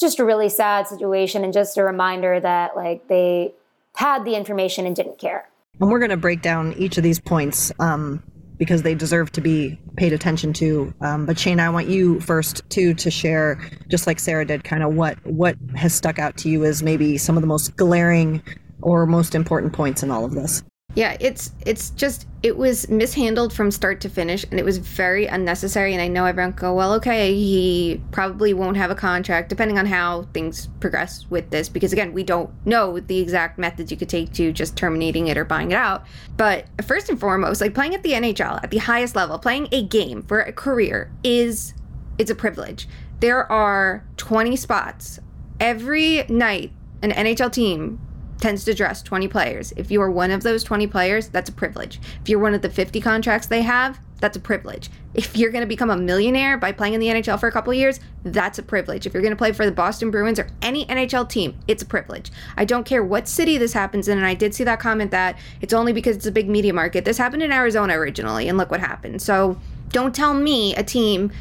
[0.00, 3.52] just a really sad situation and just a reminder that like they
[3.96, 5.48] had the information and didn't care.
[5.80, 8.22] And we're going to break down each of these points um,
[8.56, 10.92] because they deserve to be paid attention to.
[11.00, 14.82] Um, but Shayna, I want you first too to share, just like Sarah did, kind
[14.82, 18.42] of what what has stuck out to you as maybe some of the most glaring
[18.82, 20.62] or most important points in all of this.
[20.98, 25.26] Yeah, it's it's just it was mishandled from start to finish and it was very
[25.26, 29.78] unnecessary and I know everyone go, well, okay, he probably won't have a contract depending
[29.78, 33.96] on how things progress with this because again, we don't know the exact methods you
[33.96, 36.04] could take to just terminating it or buying it out.
[36.36, 39.84] But first and foremost, like playing at the NHL at the highest level, playing a
[39.84, 41.74] game for a career is
[42.18, 42.88] it's a privilege.
[43.20, 45.20] There are 20 spots
[45.60, 48.00] every night an NHL team
[48.40, 49.72] tends to dress 20 players.
[49.76, 52.00] If you are one of those 20 players, that's a privilege.
[52.22, 54.90] If you're one of the 50 contracts they have, that's a privilege.
[55.14, 57.72] If you're going to become a millionaire by playing in the NHL for a couple
[57.72, 59.06] years, that's a privilege.
[59.06, 61.86] If you're going to play for the Boston Bruins or any NHL team, it's a
[61.86, 62.30] privilege.
[62.56, 65.38] I don't care what city this happens in, and I did see that comment that
[65.60, 67.04] it's only because it's a big media market.
[67.04, 69.22] This happened in Arizona originally, and look what happened.
[69.22, 69.58] So
[69.90, 71.32] don't tell me a team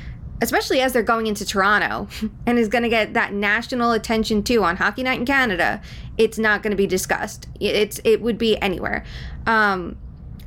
[0.41, 2.07] especially as they're going into Toronto
[2.45, 5.81] and is going to get that national attention too on Hockey Night in Canada,
[6.17, 7.47] it's not going to be discussed.
[7.59, 9.03] It's it would be anywhere.
[9.45, 9.97] Um,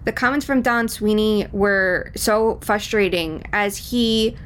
[0.05, 4.37] the comments from Don Sweeney were so frustrating as he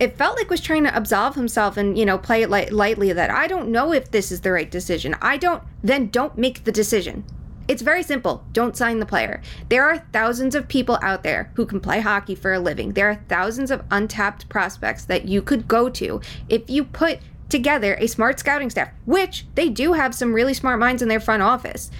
[0.00, 3.12] it felt like was trying to absolve himself and you know play it light, lightly
[3.12, 5.16] that I don't know if this is the right decision.
[5.20, 7.24] I don't then don't make the decision.
[7.68, 8.44] It's very simple.
[8.52, 9.42] Don't sign the player.
[9.68, 12.94] There are thousands of people out there who can play hockey for a living.
[12.94, 17.18] There are thousands of untapped prospects that you could go to if you put
[17.48, 21.20] together a smart scouting staff, which they do have some really smart minds in their
[21.20, 21.90] front office.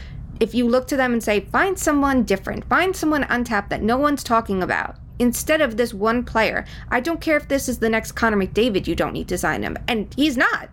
[0.40, 3.96] If you look to them and say, find someone different, find someone untapped that no
[3.96, 6.64] one's talking about, instead of this one player.
[6.90, 9.62] I don't care if this is the next Connor McDavid, you don't need to sign
[9.62, 9.76] him.
[9.88, 10.70] And he's not.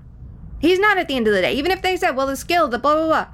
[0.60, 1.54] He's not at the end of the day.
[1.54, 3.28] Even if they said, well, the skill, the blah, blah, blah.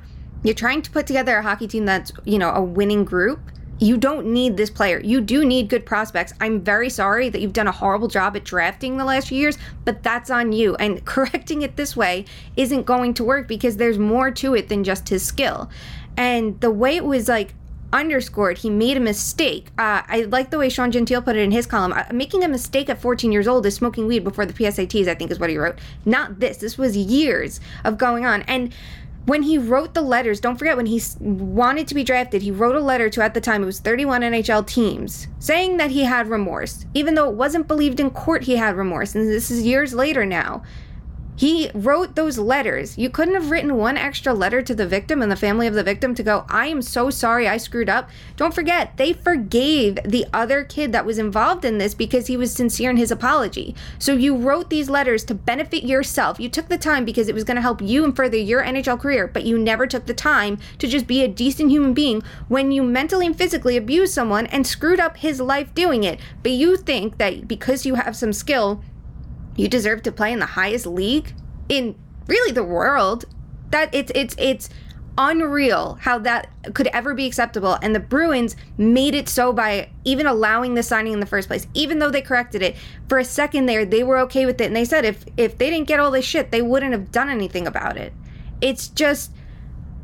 [0.43, 3.39] You're trying to put together a hockey team that's, you know, a winning group.
[3.81, 4.99] You don't need this player.
[4.99, 6.33] You do need good prospects.
[6.39, 9.57] I'm very sorry that you've done a horrible job at drafting the last few years,
[9.85, 10.75] but that's on you.
[10.75, 14.83] And correcting it this way isn't going to work because there's more to it than
[14.83, 15.67] just his skill.
[16.15, 17.55] And the way it was like
[17.93, 19.67] underscored he made a mistake.
[19.79, 21.93] Uh, I like the way Sean Gentile put it in his column.
[21.93, 25.15] Uh, making a mistake at 14 years old is smoking weed before the PSATs, I
[25.15, 25.79] think is what he wrote.
[26.05, 26.57] Not this.
[26.57, 28.43] This was years of going on.
[28.43, 28.73] And
[29.25, 32.75] when he wrote the letters, don't forget when he wanted to be drafted, he wrote
[32.75, 36.27] a letter to at the time it was 31 NHL teams saying that he had
[36.27, 39.13] remorse, even though it wasn't believed in court he had remorse.
[39.13, 40.63] And this is years later now.
[41.35, 42.97] He wrote those letters.
[42.97, 45.83] You couldn't have written one extra letter to the victim and the family of the
[45.83, 48.09] victim to go, I am so sorry I screwed up.
[48.35, 52.53] Don't forget, they forgave the other kid that was involved in this because he was
[52.53, 53.75] sincere in his apology.
[53.97, 56.39] So you wrote these letters to benefit yourself.
[56.39, 58.99] You took the time because it was going to help you and further your NHL
[58.99, 62.71] career, but you never took the time to just be a decent human being when
[62.71, 66.19] you mentally and physically abused someone and screwed up his life doing it.
[66.43, 68.83] But you think that because you have some skill,
[69.55, 71.33] you deserve to play in the highest league
[71.69, 71.95] in
[72.27, 73.25] really the world.
[73.71, 74.69] That it's it's it's
[75.17, 80.25] unreal how that could ever be acceptable and the Bruins made it so by even
[80.25, 82.77] allowing the signing in the first place even though they corrected it
[83.09, 85.69] for a second there they were okay with it and they said if if they
[85.69, 88.13] didn't get all this shit they wouldn't have done anything about it
[88.61, 89.31] it's just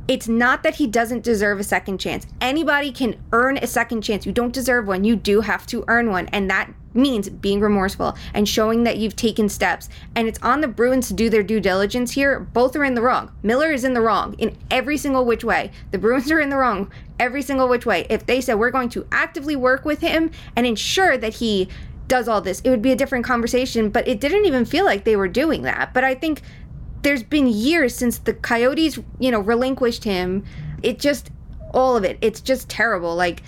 [0.08, 2.26] it's not that he doesn't deserve a second chance.
[2.40, 4.26] Anybody can earn a second chance.
[4.26, 5.04] You don't deserve one.
[5.04, 6.28] You do have to earn one.
[6.28, 9.90] And that means being remorseful and showing that you've taken steps.
[10.16, 12.40] And it's on the Bruins to do their due diligence here.
[12.40, 13.32] Both are in the wrong.
[13.44, 15.72] Miller is in the wrong in every single which way.
[15.92, 18.06] The Bruins are in the wrong every single which way.
[18.10, 21.70] If they said we're going to actively work with him and ensure that he
[22.08, 23.90] does all this, it would be a different conversation.
[23.90, 25.94] But it didn't even feel like they were doing that.
[25.94, 26.42] But I think
[27.04, 30.44] there's been years since the Coyotes, you know, relinquished him.
[30.84, 31.32] It just
[31.74, 32.18] all of it.
[32.22, 33.16] It's just terrible.
[33.16, 33.44] Like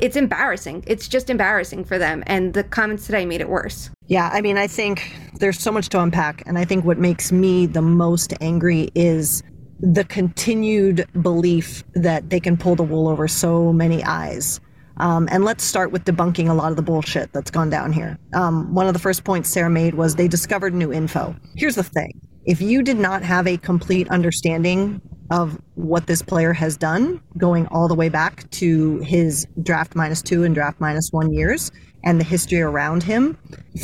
[0.00, 0.84] it's embarrassing.
[0.86, 3.90] It's just embarrassing for them and the comments today made it worse.
[4.06, 7.32] Yeah, I mean, I think there's so much to unpack and I think what makes
[7.32, 9.42] me the most angry is
[9.80, 14.60] the continued belief that they can pull the wool over so many eyes.
[14.98, 18.16] Um, and let's start with debunking a lot of the bullshit that's gone down here.
[18.32, 21.34] Um, one of the first points Sarah made was they discovered new info.
[21.56, 26.52] Here's the thing if you did not have a complete understanding of what this player
[26.52, 31.08] has done, going all the way back to his draft minus two and draft minus
[31.10, 31.70] one years
[32.04, 33.36] and the history around him,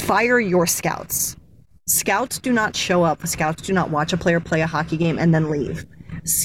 [0.05, 1.37] fire your scouts.
[1.87, 5.19] Scouts do not show up, scouts do not watch a player play a hockey game
[5.19, 5.87] and then leave.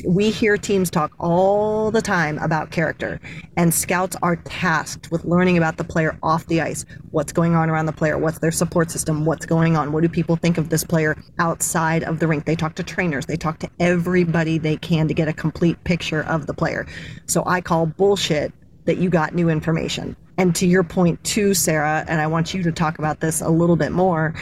[0.07, 3.19] We hear teams talk all the time about character,
[3.57, 6.85] and scouts are tasked with learning about the player off the ice.
[7.11, 8.17] What's going on around the player?
[8.17, 9.25] What's their support system?
[9.25, 9.91] What's going on?
[9.91, 12.45] What do people think of this player outside of the rink?
[12.45, 16.23] They talk to trainers, they talk to everybody they can to get a complete picture
[16.23, 16.87] of the player.
[17.25, 18.53] So I call bullshit
[18.85, 20.15] that you got new information.
[20.37, 23.49] And to your point too, Sarah, and I want you to talk about this a
[23.49, 24.35] little bit more,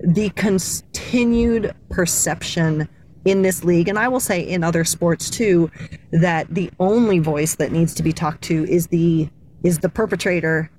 [0.00, 2.88] the continued perception
[3.24, 5.70] in this league, and I will say in other sports too,
[6.12, 9.28] that the only voice that needs to be talked to is the
[9.62, 10.70] is the perpetrator,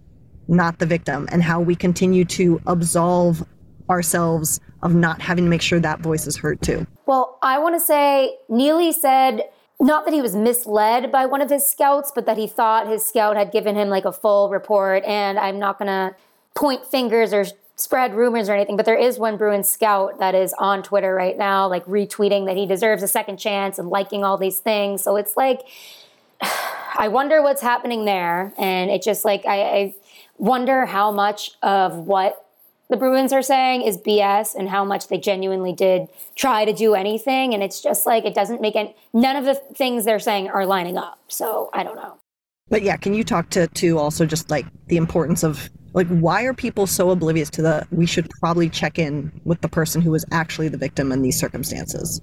[0.47, 3.43] not the victim, and how we continue to absolve
[3.89, 6.85] ourselves of not having to make sure that voice is heard too.
[7.07, 9.41] Well, I want to say Neely said
[9.79, 13.05] not that he was misled by one of his scouts, but that he thought his
[13.05, 15.03] scout had given him like a full report.
[15.03, 16.15] And I'm not going to
[16.55, 17.45] point fingers or
[17.75, 21.37] spread rumors or anything, but there is one Bruins scout that is on Twitter right
[21.37, 25.03] now, like retweeting that he deserves a second chance and liking all these things.
[25.03, 25.61] So it's like,
[26.97, 28.53] I wonder what's happening there.
[28.57, 29.95] And it just like, I, I
[30.37, 32.45] wonder how much of what
[32.89, 36.93] the Bruins are saying is BS and how much they genuinely did try to do
[36.93, 37.53] anything.
[37.53, 40.65] And it's just like, it doesn't make any, none of the things they're saying are
[40.65, 41.19] lining up.
[41.27, 42.17] So I don't know.
[42.69, 46.43] But yeah, can you talk to, to also just like the importance of like why
[46.43, 50.11] are people so oblivious to the we should probably check in with the person who
[50.11, 52.21] was actually the victim in these circumstances?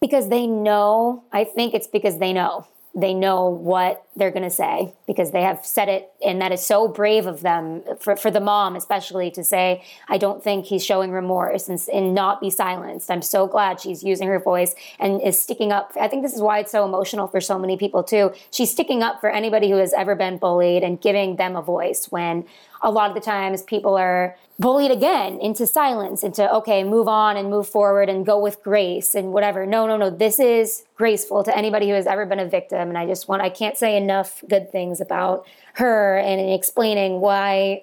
[0.00, 4.50] Because they know, I think it's because they know they know what they're going to
[4.50, 8.30] say because they have said it and that is so brave of them for, for
[8.30, 12.50] the mom especially to say i don't think he's showing remorse and, and not be
[12.50, 13.10] silenced.
[13.10, 15.92] I'm so glad she's using her voice and is sticking up.
[16.00, 18.32] I think this is why it's so emotional for so many people too.
[18.50, 22.06] She's sticking up for anybody who has ever been bullied and giving them a voice
[22.10, 22.44] when
[22.82, 27.36] a lot of the times people are bullied again into silence, into, okay, move on
[27.36, 29.66] and move forward and go with grace and whatever.
[29.66, 30.10] No, no, no.
[30.10, 32.88] This is graceful to anybody who has ever been a victim.
[32.88, 37.82] And I just want, I can't say enough good things about her and explaining why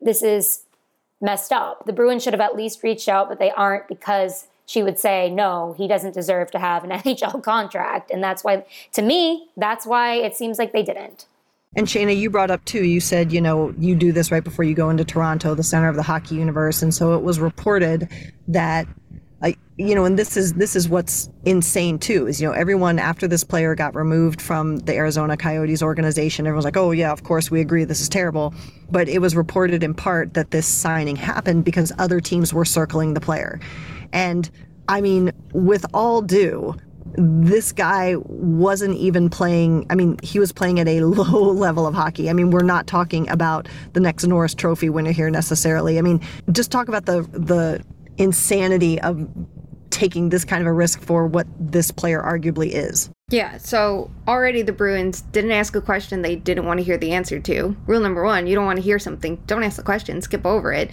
[0.00, 0.64] this is
[1.20, 1.86] messed up.
[1.86, 5.30] The Bruins should have at least reached out, but they aren't because she would say,
[5.30, 8.10] no, he doesn't deserve to have an NHL contract.
[8.10, 11.26] And that's why, to me, that's why it seems like they didn't.
[11.78, 14.64] And Shayna, you brought up too, you said, you know, you do this right before
[14.64, 16.82] you go into Toronto, the center of the hockey universe.
[16.82, 18.08] And so it was reported
[18.48, 18.88] that
[19.76, 22.26] you know, and this is this is what's insane too.
[22.26, 26.64] Is you know everyone after this player got removed from the Arizona Coyotes organization, everyone's
[26.64, 28.52] like, oh yeah, of course we agree, this is terrible.
[28.90, 33.14] But it was reported in part that this signing happened because other teams were circling
[33.14, 33.60] the player,
[34.12, 34.50] and
[34.88, 36.74] I mean, with all due,
[37.16, 39.86] this guy wasn't even playing.
[39.90, 42.30] I mean, he was playing at a low level of hockey.
[42.30, 45.98] I mean, we're not talking about the next Norris Trophy winner here necessarily.
[45.98, 46.20] I mean,
[46.52, 47.84] just talk about the the
[48.18, 49.28] insanity of
[49.90, 53.10] taking this kind of a risk for what this player arguably is.
[53.30, 57.12] Yeah, so already the Bruins didn't ask a question they didn't want to hear the
[57.12, 57.76] answer to.
[57.86, 60.72] Rule number one, you don't want to hear something, don't ask the question, skip over
[60.72, 60.90] it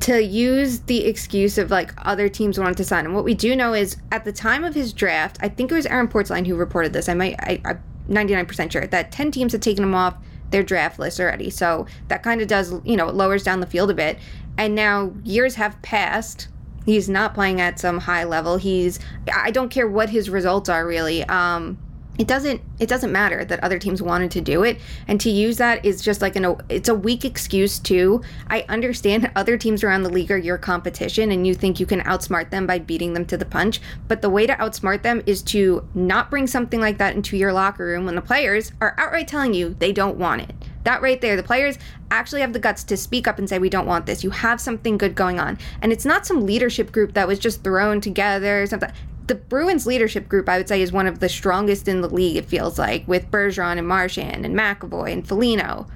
[0.00, 3.14] to use the excuse of like other teams wanted to sign him.
[3.14, 5.86] What we do know is at the time of his draft, I think it was
[5.86, 7.08] Aaron Portzline who reported this.
[7.08, 10.16] I might, I, I'm 99% sure that 10 teams had taken him off
[10.50, 11.50] their draft list already.
[11.50, 14.18] So that kind of does, you know, it lowers down the field a bit.
[14.58, 16.48] And now years have passed.
[16.84, 18.58] He's not playing at some high level.
[18.58, 19.00] He's,
[19.34, 21.24] I don't care what his results are really.
[21.24, 21.78] Um,
[22.18, 24.78] it doesn't it doesn't matter that other teams wanted to do it.
[25.08, 29.30] And to use that is just like an it's a weak excuse too i understand
[29.36, 32.66] other teams around the league are your competition and you think you can outsmart them
[32.66, 33.80] by beating them to the punch.
[34.08, 37.52] But the way to outsmart them is to not bring something like that into your
[37.52, 40.54] locker room when the players are outright telling you they don't want it.
[40.84, 41.78] That right there the players
[42.10, 44.22] actually have the guts to speak up and say we don't want this.
[44.22, 45.58] You have something good going on.
[45.82, 48.90] And it's not some leadership group that was just thrown together or something
[49.26, 52.36] the Bruins leadership group, I would say, is one of the strongest in the league,
[52.36, 55.86] it feels like, with Bergeron and Marchand and McAvoy and Foligno.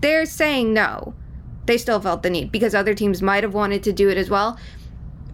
[0.00, 1.14] They're saying no.
[1.66, 4.30] They still felt the need because other teams might have wanted to do it as
[4.30, 4.58] well.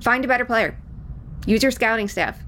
[0.01, 0.77] Find a better player.
[1.47, 2.39] Use your scouting staff.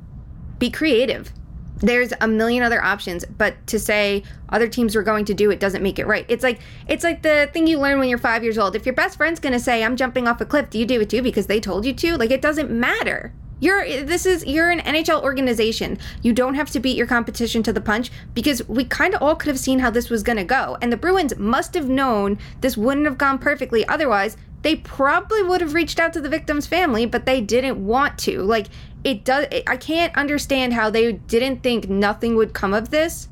[0.59, 1.33] Be creative.
[1.81, 5.61] There's a million other options, but to say other teams were going to do it
[5.61, 6.27] doesn't make it right.
[6.29, 8.75] It's like it's like the thing you learn when you're 5 years old.
[8.75, 11.09] If your best friend's to say I'm jumping off a cliff, do you do it
[11.09, 12.17] too because they told you to?
[12.17, 13.33] Like it doesn't matter.
[13.61, 15.99] You're this is you're an NHL organization.
[16.23, 19.37] You don't have to beat your competition to the punch because we kind of all
[19.37, 20.77] could have seen how this was going to go.
[20.81, 24.37] And the Bruins must have known this wouldn't have gone perfectly otherwise.
[24.63, 28.43] They probably would have reached out to the victim's family, but they didn't want to.
[28.43, 28.69] Like
[29.05, 33.29] it does I can't understand how they didn't think nothing would come of this.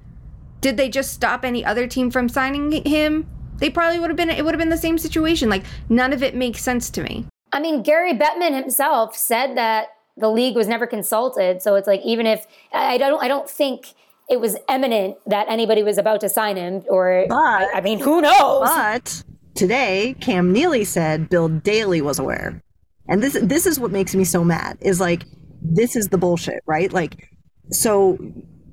[0.61, 3.29] Did they just stop any other team from signing him?
[3.59, 5.49] They probably would have been it would have been the same situation.
[5.49, 7.27] Like none of it makes sense to me.
[7.53, 11.63] I mean, Gary Bettman himself said that the league was never consulted.
[11.63, 13.95] So it's like even if I don't I don't think
[14.29, 17.99] it was eminent that anybody was about to sign him or But- I, I mean
[18.01, 18.69] who knows?
[18.69, 19.23] But
[19.55, 22.63] today, Cam Neely said Bill Daly was aware.
[23.09, 25.25] And this this is what makes me so mad is like
[25.63, 26.93] this is the bullshit, right?
[26.93, 27.29] Like
[27.71, 28.19] so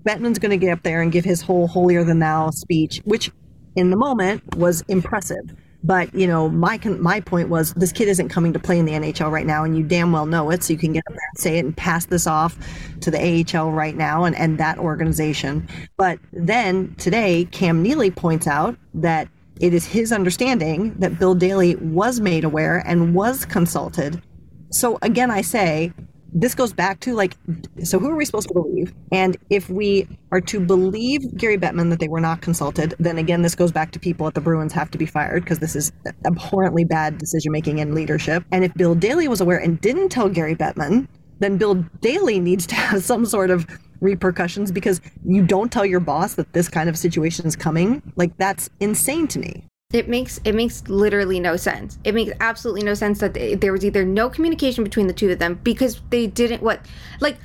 [0.05, 3.31] Bettman's going to get up there and give his whole holier than thou speech, which
[3.75, 5.55] in the moment was impressive.
[5.83, 8.93] But you know, my my point was this kid isn't coming to play in the
[8.93, 10.63] NHL right now, and you damn well know it.
[10.63, 12.57] So you can get up there and say it and pass this off
[13.01, 15.67] to the AHL right now and and that organization.
[15.97, 19.27] But then today, Cam Neely points out that
[19.59, 24.21] it is his understanding that Bill Daly was made aware and was consulted.
[24.71, 25.93] So again, I say
[26.33, 27.37] this goes back to like,
[27.83, 28.93] so who are we supposed to believe?
[29.11, 33.43] And if we are to believe Gary Bettman that they were not consulted, then again,
[33.43, 35.91] this goes back to people at the Bruins have to be fired because this is
[36.25, 38.43] abhorrently bad decision making and leadership.
[38.51, 41.07] And if Bill Daly was aware and didn't tell Gary Bettman,
[41.39, 43.67] then Bill Daly needs to have some sort of
[44.01, 48.01] repercussions because you don't tell your boss that this kind of situation is coming.
[48.15, 49.67] Like that's insane to me.
[49.93, 51.99] It makes it makes literally no sense.
[52.03, 55.29] It makes absolutely no sense that they, there was either no communication between the two
[55.29, 56.83] of them because they didn't what
[57.21, 57.37] like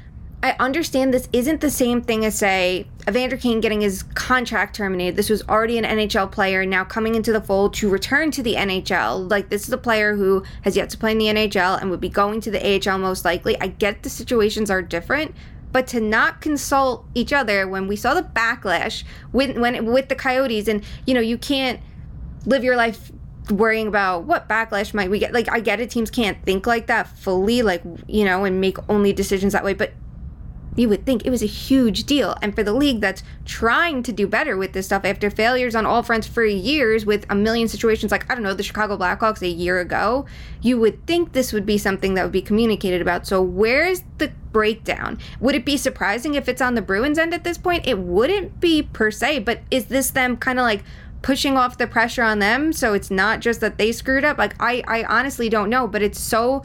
[0.43, 5.17] I understand this isn't the same thing as say Evander Kane getting his contract terminated.
[5.17, 8.55] This was already an NHL player now coming into the fold to return to the
[8.55, 9.29] NHL.
[9.29, 12.01] Like this is a player who has yet to play in the NHL and would
[12.01, 13.61] be going to the AHL most likely.
[13.61, 15.35] I get the situations are different,
[15.73, 20.15] but to not consult each other when we saw the backlash with when with the
[20.15, 21.81] Coyotes and you know you can't
[22.47, 23.11] live your life
[23.51, 25.33] worrying about what backlash might we get.
[25.33, 28.77] Like I get it, teams can't think like that fully, like you know, and make
[28.89, 29.75] only decisions that way.
[29.75, 29.93] But
[30.77, 34.13] you would think it was a huge deal, and for the league that's trying to
[34.13, 37.67] do better with this stuff after failures on all fronts for years, with a million
[37.67, 40.27] situations like I don't know the Chicago Blackhawks a year ago,
[40.63, 43.27] you would think this would be something that would be communicated about.
[43.27, 45.19] So where's the breakdown?
[45.41, 47.87] Would it be surprising if it's on the Bruins end at this point?
[47.87, 50.85] It wouldn't be per se, but is this them kind of like
[51.23, 54.39] pushing off the pressure on them so it's not just that they screwed up.
[54.39, 56.63] Like i i honestly don't know but it's so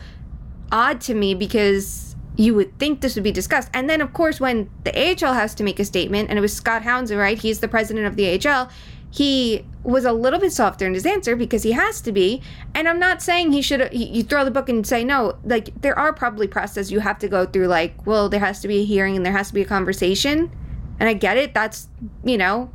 [0.71, 3.69] odd to me because you would think this would be discussed.
[3.73, 6.53] And then of course when the ahl has to make a statement and it was
[6.53, 7.37] scott Howson right?
[7.37, 8.69] He's the president of the ahl
[9.13, 12.41] he was a little bit softer in his answer because he has to be.
[12.73, 15.37] And i'm not saying he should you throw the book and say no.
[15.43, 18.67] Like there are probably processes you have to go through like well there has to
[18.67, 20.51] be a hearing and there has to be a conversation.
[20.99, 21.87] And i get it that's
[22.23, 22.71] you know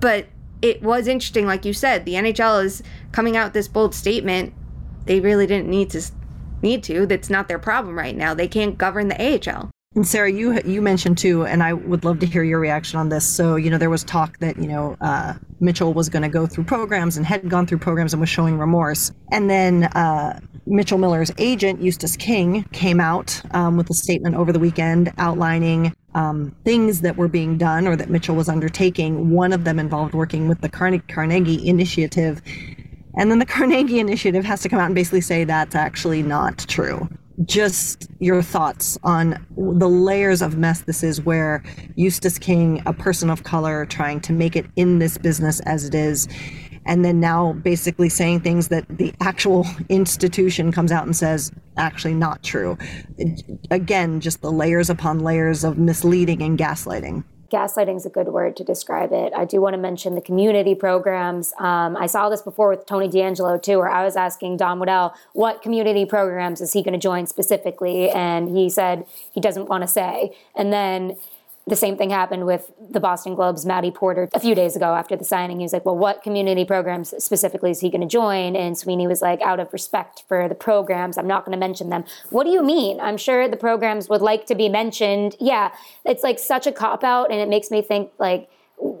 [0.00, 0.26] but
[0.62, 2.82] it was interesting, like you said, the NHL is
[3.12, 4.52] coming out this bold statement.
[5.04, 6.02] They really didn't need to
[6.62, 7.06] need to.
[7.06, 8.34] That's not their problem right now.
[8.34, 9.70] They can't govern the AHL.
[9.94, 13.08] And Sarah, you you mentioned too, and I would love to hear your reaction on
[13.08, 13.26] this.
[13.26, 16.46] So, you know, there was talk that you know uh, Mitchell was going to go
[16.46, 20.98] through programs and had gone through programs and was showing remorse, and then uh, Mitchell
[20.98, 26.54] Miller's agent Eustace King came out um, with a statement over the weekend outlining um,
[26.64, 29.30] things that were being done or that Mitchell was undertaking.
[29.30, 32.42] One of them involved working with the Carne- Carnegie Initiative.
[33.16, 36.58] And then the Carnegie Initiative has to come out and basically say that's actually not
[36.68, 37.08] true.
[37.44, 41.62] Just your thoughts on the layers of mess this is where
[41.94, 45.94] Eustace King, a person of color, trying to make it in this business as it
[45.94, 46.26] is,
[46.88, 52.14] and then now basically saying things that the actual institution comes out and says actually
[52.14, 52.76] not true.
[53.70, 57.22] Again, just the layers upon layers of misleading and gaslighting.
[57.52, 59.32] gaslighting is a good word to describe it.
[59.36, 61.52] I do want to mention the community programs.
[61.58, 65.14] Um, I saw this before with Tony DeAngelo too, where I was asking Don Waddell
[65.34, 69.82] what community programs is he going to join specifically, and he said he doesn't want
[69.82, 70.34] to say.
[70.56, 71.18] And then
[71.68, 75.16] the same thing happened with the Boston Globe's Matty Porter a few days ago after
[75.16, 75.58] the signing.
[75.58, 78.56] He was like, Well, what community programs specifically is he going to join?
[78.56, 81.90] And Sweeney was like, Out of respect for the programs, I'm not going to mention
[81.90, 82.04] them.
[82.30, 83.00] What do you mean?
[83.00, 85.36] I'm sure the programs would like to be mentioned.
[85.38, 85.72] Yeah,
[86.04, 88.50] it's like such a cop out, and it makes me think like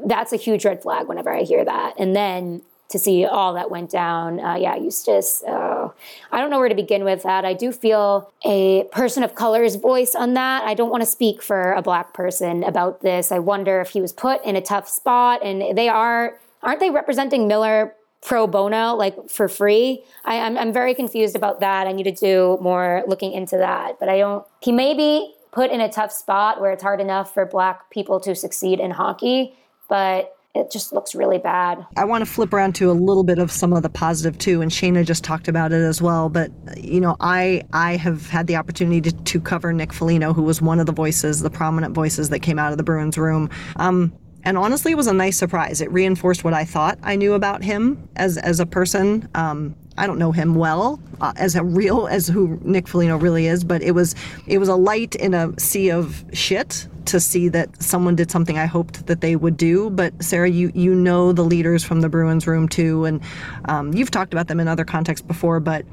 [0.04, 1.94] that's a huge red flag whenever I hear that.
[1.98, 4.40] And then to see all that went down.
[4.40, 5.90] Uh, yeah, Eustace, uh,
[6.32, 7.44] I don't know where to begin with that.
[7.44, 10.64] I do feel a person of color's voice on that.
[10.64, 13.30] I don't want to speak for a black person about this.
[13.30, 16.90] I wonder if he was put in a tough spot and they are, aren't they
[16.90, 20.02] representing Miller pro bono, like for free?
[20.24, 21.86] I, I'm, I'm very confused about that.
[21.86, 25.70] I need to do more looking into that, but I don't, he may be put
[25.70, 29.54] in a tough spot where it's hard enough for black people to succeed in hockey,
[29.88, 31.86] but it just looks really bad.
[31.96, 34.60] I want to flip around to a little bit of some of the positive too,
[34.60, 36.28] and Shayna just talked about it as well.
[36.28, 40.42] But you know, I I have had the opportunity to, to cover Nick Foligno, who
[40.42, 43.48] was one of the voices, the prominent voices that came out of the Bruins room.
[43.76, 44.12] Um,
[44.44, 45.80] and honestly, it was a nice surprise.
[45.80, 49.28] It reinforced what I thought I knew about him as as a person.
[49.34, 53.46] Um, I don't know him well uh, as a real as who Nick Foligno really
[53.46, 54.14] is, but it was
[54.46, 58.58] it was a light in a sea of shit to see that someone did something
[58.58, 59.90] I hoped that they would do.
[59.90, 63.20] But Sarah, you you know the leaders from the Bruins room too, and
[63.64, 65.84] um, you've talked about them in other contexts before, but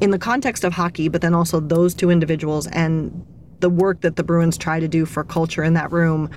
[0.00, 3.24] in the context of hockey, but then also those two individuals and
[3.60, 6.28] the work that the Bruins try to do for culture in that room.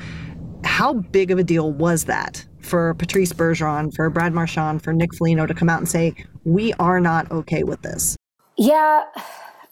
[0.64, 5.16] How big of a deal was that for Patrice Bergeron, for Brad Marchand, for Nick
[5.16, 6.14] Foligno to come out and say,
[6.44, 8.16] we are not okay with this?
[8.58, 9.04] Yeah.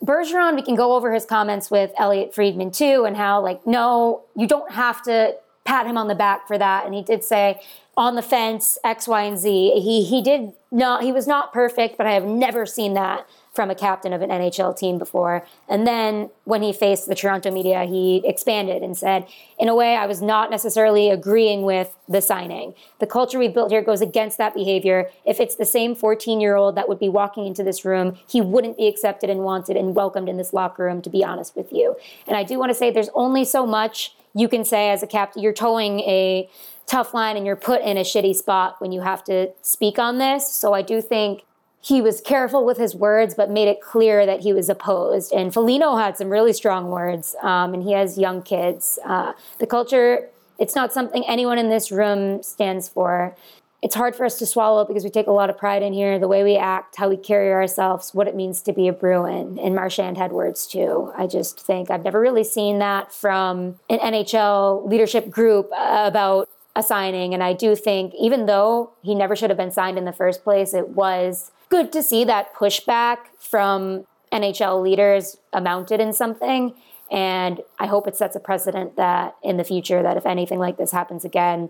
[0.04, 4.24] Bergeron, we can go over his comments with Elliotte Friedman too, and how, like, no,
[4.36, 6.86] you don't have to pat him on the back for that.
[6.86, 7.60] And he did say,
[7.98, 9.80] on the fence, X, Y, and Z.
[9.80, 13.72] He he did not he was not perfect, but I have never seen that from
[13.72, 15.48] a captain of an NHL team before.
[15.70, 19.26] And then when he faced the Toronto media, he expanded and said,
[19.58, 22.74] in a way, I was not necessarily agreeing with the signing.
[23.00, 25.10] The culture we've built here goes against that behavior.
[25.26, 28.42] If it's the same 14 year old that would be walking into this room, he
[28.42, 31.72] wouldn't be accepted and wanted and welcomed in this locker room, to be honest with
[31.72, 31.96] you.
[32.28, 35.08] And I do want to say there's only so much you can say as a
[35.08, 35.42] captain.
[35.42, 36.50] You're towing a
[36.86, 40.18] tough line and you're put in a shitty spot when you have to speak on
[40.18, 40.52] this.
[40.52, 41.44] So I do think
[41.86, 45.32] he was careful with his words, but made it clear that he was opposed.
[45.32, 48.98] And Foligno had some really strong words, um, and he has young kids.
[49.06, 50.28] Uh, the culture,
[50.58, 53.36] it's not something anyone in this room stands for.
[53.84, 56.18] It's hard for us to swallow because we take a lot of pride in here,
[56.18, 59.60] the way we act, how we carry ourselves, what it means to be a Bruin.
[59.60, 61.14] And Marchand had words too.
[61.16, 66.82] I just think I've never really seen that from an NHL leadership group about a
[66.82, 67.36] signing.
[67.36, 70.44] And I do think, even though he never should have been signed in the first
[70.44, 76.74] place, it was good to see that pushback from NHL leaders amounted in something.
[77.12, 80.78] And I hope it sets a precedent that in the future, that if anything like
[80.78, 81.70] this happens again,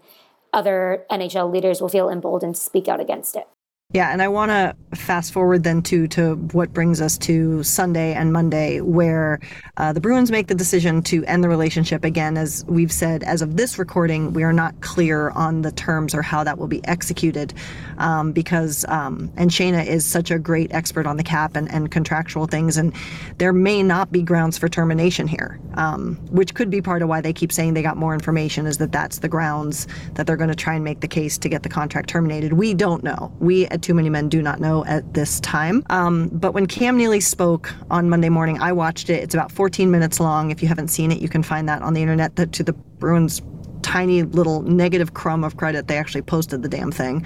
[0.53, 3.47] other NHL leaders will feel emboldened to speak out against it.
[3.95, 8.13] Yeah, and I want to fast forward then too to what brings us to Sunday
[8.13, 9.39] and Monday, where
[9.77, 12.03] uh, the Bruins make the decision to end the relationship.
[12.03, 16.13] Again, as we've said, as of this recording, we are not clear on the terms
[16.13, 17.53] or how that will be executed,
[17.97, 21.89] um, because um, and Shayna is such a great expert on the cap and, and
[21.89, 22.93] contractual things, and
[23.37, 27.21] there may not be grounds for termination here, um, which could be part of why
[27.21, 28.65] they keep saying they got more information.
[28.65, 31.47] Is that that's the grounds that they're going to try and make the case to
[31.47, 32.51] get the contract terminated?
[32.51, 33.33] We don't know.
[33.39, 35.83] We at Too Many Men do not know at this time.
[35.91, 39.23] Um, but when Cam Neely spoke on Monday morning, I watched it.
[39.23, 40.49] It's about 14 minutes long.
[40.49, 42.35] If you haven't seen it, you can find that on the internet.
[42.35, 43.43] The, to the Bruins'
[43.83, 47.23] tiny little negative crumb of credit, they actually posted the damn thing.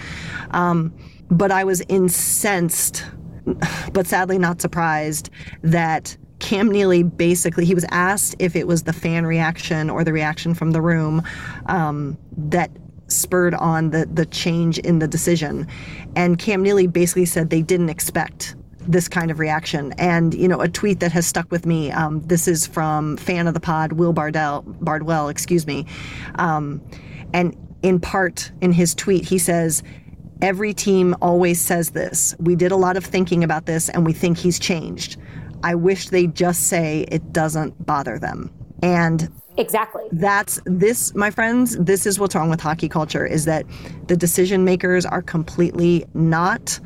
[0.51, 0.93] Um,
[1.31, 3.05] but I was incensed,
[3.93, 5.29] but sadly not surprised
[5.61, 10.11] that Cam Neely basically he was asked if it was the fan reaction or the
[10.11, 11.23] reaction from the room
[11.67, 12.69] um, that
[13.09, 15.67] spurred on the the change in the decision.
[16.15, 19.93] And Cam Neely basically said they didn't expect this kind of reaction.
[19.97, 21.91] And you know, a tweet that has stuck with me.
[21.91, 25.85] Um, this is from fan of the pod Will Bardell Bardwell, excuse me.
[26.35, 26.81] Um,
[27.33, 29.83] and in part in his tweet, he says.
[30.41, 32.33] Every team always says this.
[32.39, 35.17] We did a lot of thinking about this and we think he's changed.
[35.63, 38.49] I wish they'd just say it doesn't bother them.
[38.81, 39.29] And
[39.59, 40.03] Exactly.
[40.13, 43.65] That's this, my friends, this is what's wrong with hockey culture is that
[44.07, 46.79] the decision makers are completely not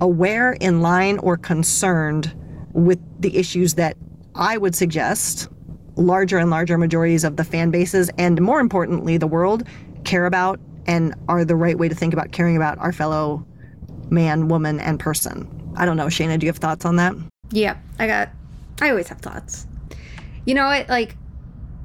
[0.00, 2.32] aware, in line, or concerned
[2.72, 3.96] with the issues that
[4.36, 5.48] I would suggest
[5.96, 9.64] larger and larger majorities of the fan bases and more importantly the world
[10.04, 13.44] care about and are the right way to think about caring about our fellow
[14.08, 15.48] man, woman, and person.
[15.76, 17.14] I don't know, Shayna, do you have thoughts on that?
[17.50, 18.30] Yeah, I got.
[18.80, 19.66] I always have thoughts.
[20.46, 20.88] You know what?
[20.88, 21.16] Like,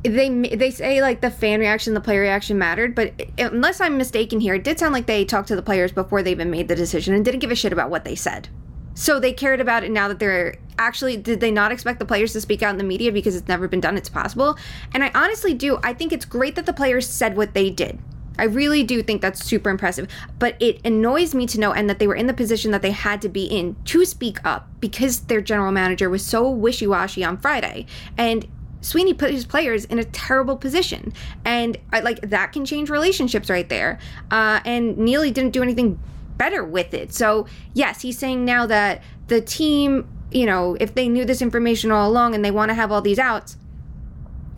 [0.08, 4.40] they they say like the fan reaction, the player reaction mattered, but unless I'm mistaken
[4.40, 6.76] here, it did sound like they talked to the players before they even made the
[6.76, 8.50] decision and didn't give a shit about what they said.
[8.94, 12.34] So they cared about it now that they're actually did they not expect the players
[12.34, 13.98] to speak out in the media because it's never been done?
[13.98, 14.58] It's possible.
[14.94, 18.00] And i honestly do i think it's great that the players said what they did.
[18.38, 20.08] I really do think that's super impressive.
[20.40, 22.92] But it annoys me to know and that they were in the position that they
[22.92, 27.38] had to be in to speak up because their general manager was so wishy-washy on
[27.38, 27.86] friday.
[28.18, 28.48] And
[28.86, 31.12] Sweeney put his players in a terrible position,
[31.44, 34.00] and I, like that can change relationships right there.
[34.30, 36.00] Uh, and Neely didn't do anything
[36.38, 37.14] better with it.
[37.14, 41.92] So yes, he's saying now that the team, you know, if they knew this information
[41.92, 43.58] all along and they want to have all these outs,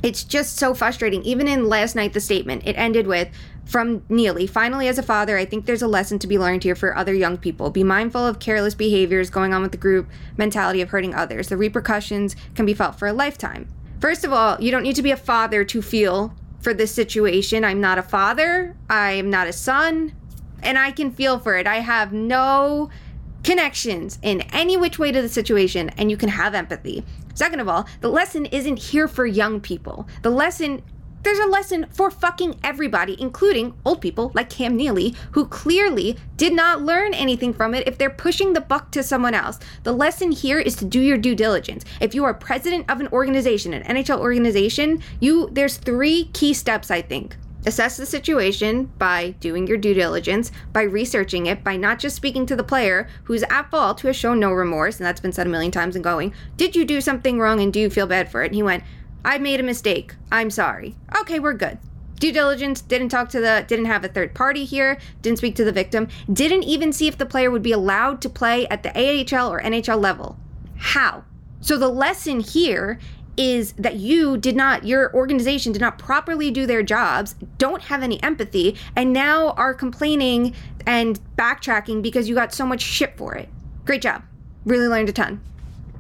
[0.04, 1.24] it's just so frustrating.
[1.24, 3.30] Even in last night, the statement it ended with
[3.66, 4.48] from Neely.
[4.48, 7.14] Finally, as a father, I think there's a lesson to be learned here for other
[7.14, 7.70] young people.
[7.70, 10.08] Be mindful of careless behaviors going on with the group
[10.38, 11.50] mentality of hurting others.
[11.50, 13.68] The repercussions can be felt for a lifetime.
[14.00, 17.64] First of all, you don't need to be a father to feel for this situation.
[17.64, 20.14] I'm not a father, I am not a son,
[20.62, 21.66] and I can feel for it.
[21.66, 22.90] I have no
[23.44, 27.04] connections in any which way to the situation and you can have empathy.
[27.34, 30.08] Second of all, the lesson isn't here for young people.
[30.22, 30.84] The lesson
[31.28, 36.54] there's a lesson for fucking everybody, including old people like Cam Neely, who clearly did
[36.54, 39.60] not learn anything from it if they're pushing the buck to someone else.
[39.84, 41.84] The lesson here is to do your due diligence.
[42.00, 46.90] If you are president of an organization, an NHL organization, you there's three key steps
[46.90, 47.36] I think
[47.68, 52.46] assess the situation by doing your due diligence, by researching it, by not just speaking
[52.46, 55.46] to the player who's at fault, who has shown no remorse, and that's been said
[55.46, 58.32] a million times, and going, Did you do something wrong and do you feel bad
[58.32, 58.48] for it?
[58.48, 58.86] And he went,
[59.28, 60.16] I made a mistake.
[60.32, 60.96] I'm sorry.
[61.20, 61.80] Okay, we're good.
[62.18, 65.66] Due diligence, didn't talk to the, didn't have a third party here, didn't speak to
[65.66, 68.90] the victim, didn't even see if the player would be allowed to play at the
[68.96, 70.38] AHL or NHL level.
[70.78, 71.26] How?
[71.60, 73.00] So the lesson here
[73.36, 78.04] is that you did not, your organization did not properly do their jobs, don't have
[78.04, 80.56] any empathy, and now are complaining
[80.86, 83.50] and backtracking because you got so much shit for it.
[83.84, 84.24] Great job.
[84.64, 85.42] Really learned a ton.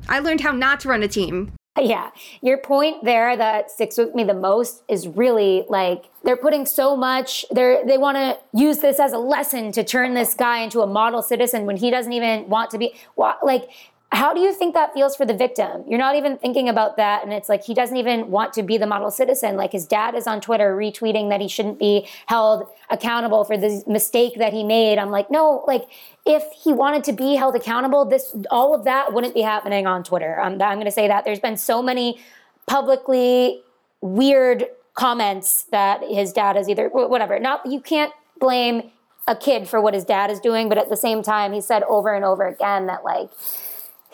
[0.07, 1.51] I learned how not to run a team.
[1.87, 2.11] Yeah.
[2.41, 6.97] Your point there that sticks with me the most is really like they're putting so
[6.97, 10.81] much they're they want to use this as a lesson to turn this guy into
[10.81, 12.95] a model citizen when he doesn't even want to be
[13.43, 13.69] like
[14.11, 15.83] how do you think that feels for the victim?
[15.85, 17.23] You're not even thinking about that.
[17.23, 19.57] And it's like he doesn't even want to be the model citizen.
[19.57, 23.83] Like his dad is on Twitter retweeting that he shouldn't be held accountable for the
[23.85, 24.97] mistake that he made.
[24.97, 25.89] I'm like, no, like
[26.27, 30.03] if he wanted to be held accountable, this all of that wouldn't be happening on
[30.03, 30.39] Twitter.
[30.39, 32.19] Um, I'm going to say that there's been so many
[32.67, 33.61] publicly
[34.01, 37.39] weird comments that his dad is either whatever.
[37.39, 38.91] Not you can't blame
[39.27, 41.83] a kid for what his dad is doing, but at the same time, he said
[41.83, 43.29] over and over again that like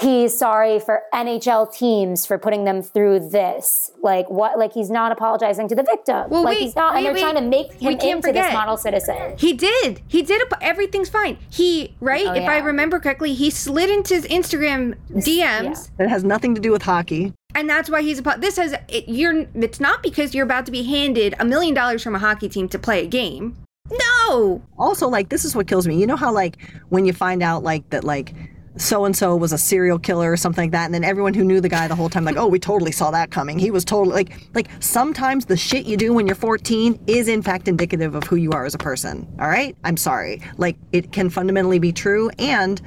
[0.03, 3.91] he's sorry for NHL teams for putting them through this.
[4.01, 4.59] Like what?
[4.59, 6.29] Like he's not apologizing to the victim.
[6.29, 7.19] Well, like wait, he's not, wait, and they're wait.
[7.21, 8.45] trying to make him into forget.
[8.45, 9.35] this model citizen.
[9.37, 10.01] He did.
[10.07, 10.41] He did.
[10.61, 11.37] Everything's fine.
[11.49, 12.27] He right.
[12.27, 12.51] Oh, if yeah.
[12.51, 15.89] I remember correctly, he slid into his Instagram DMs.
[15.97, 16.05] Yeah.
[16.05, 17.33] It has nothing to do with hockey.
[17.55, 18.35] And that's why he's a.
[18.37, 19.45] This has it, you're.
[19.55, 22.67] It's not because you're about to be handed a million dollars from a hockey team
[22.69, 23.55] to play a game.
[23.91, 24.61] No.
[24.77, 25.99] Also, like this is what kills me.
[25.99, 26.57] You know how like
[26.89, 28.33] when you find out like that like
[28.77, 31.43] so and so was a serial killer or something like that and then everyone who
[31.43, 33.59] knew the guy the whole time like oh we totally saw that coming.
[33.59, 37.41] He was totally like like sometimes the shit you do when you're 14 is in
[37.41, 39.75] fact indicative of who you are as a person all right?
[39.83, 40.41] I'm sorry.
[40.57, 42.81] Like it can fundamentally be true and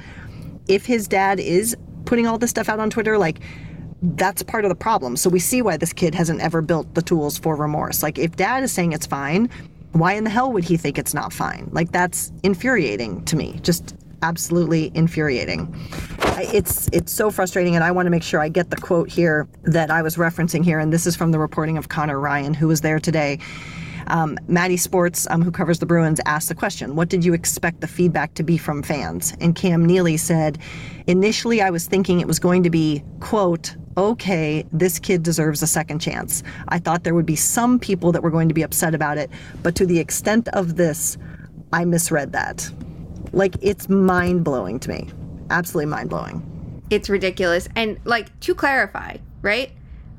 [0.67, 1.75] if his dad is
[2.05, 3.39] putting all this stuff out on twitter like
[4.01, 5.17] that's part of the problem.
[5.17, 8.03] So we see why this kid hasn't ever built the tools for remorse.
[8.03, 9.49] Like if dad is saying it's fine
[9.93, 11.69] why in the hell would he think it's not fine?
[11.71, 13.59] Like that's infuriating to me.
[13.63, 15.73] Just absolutely infuriating.
[16.39, 19.47] It's it's so frustrating, and I want to make sure I get the quote here
[19.63, 22.67] that I was referencing here, and this is from the reporting of Conor Ryan, who
[22.67, 23.39] was there today.
[24.07, 27.81] Um, Maddie Sports, um, who covers the Bruins, asked the question, What did you expect
[27.81, 29.33] the feedback to be from fans?
[29.41, 30.57] And Cam Neely said,
[31.07, 35.67] Initially, I was thinking it was going to be, quote, okay, this kid deserves a
[35.67, 36.43] second chance.
[36.67, 39.29] I thought there would be some people that were going to be upset about it,
[39.63, 41.17] but to the extent of this,
[41.73, 42.69] I misread that.
[43.33, 45.09] Like it's mind blowing to me.
[45.49, 46.83] Absolutely mind blowing.
[46.89, 47.67] It's ridiculous.
[47.75, 49.71] And like to clarify, right?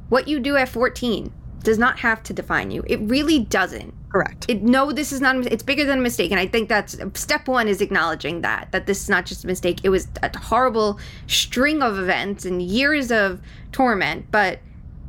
[0.09, 1.33] What you do at 14
[1.63, 2.83] does not have to define you.
[2.87, 3.95] It really doesn't.
[4.11, 4.47] Correct.
[4.49, 5.37] It, no, this is not.
[5.47, 8.87] It's bigger than a mistake, and I think that's step one is acknowledging that that
[8.87, 9.81] this is not just a mistake.
[9.85, 14.31] It was a horrible string of events and years of torment.
[14.31, 14.61] But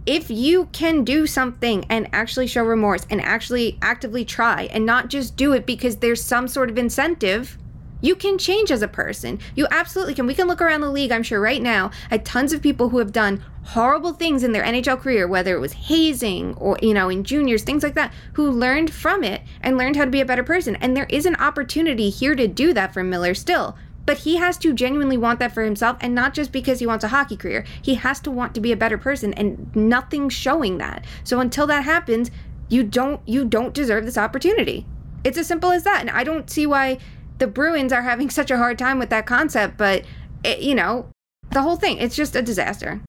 [0.05, 5.07] if you can do something and actually show remorse and actually actively try and not
[5.07, 7.57] just do it because there's some sort of incentive,
[8.01, 9.39] you can change as a person.
[9.55, 10.27] You absolutely can.
[10.27, 12.99] We can look around the league, I'm sure, right now, at tons of people who
[12.99, 17.09] have done horrible things in their NHL career, whether it was hazing or, you know,
[17.09, 20.25] in juniors, things like that, who learned from it and learned how to be a
[20.25, 20.75] better person.
[20.77, 23.77] And there is an opportunity here to do that for Miller still.
[24.05, 27.03] But he has to genuinely want that for himself and not just because he wants
[27.03, 27.63] a hockey career.
[27.79, 31.05] He has to want to be a better person and nothing's showing that.
[31.23, 32.31] So until that happens,
[32.69, 34.87] you don't you don't deserve this opportunity.
[35.23, 36.01] It's as simple as that.
[36.01, 36.97] And I don't see why
[37.39, 40.03] the Bruins are having such a hard time with that concept, but
[40.43, 41.07] it, you know,
[41.51, 43.01] the whole thing, it's just a disaster.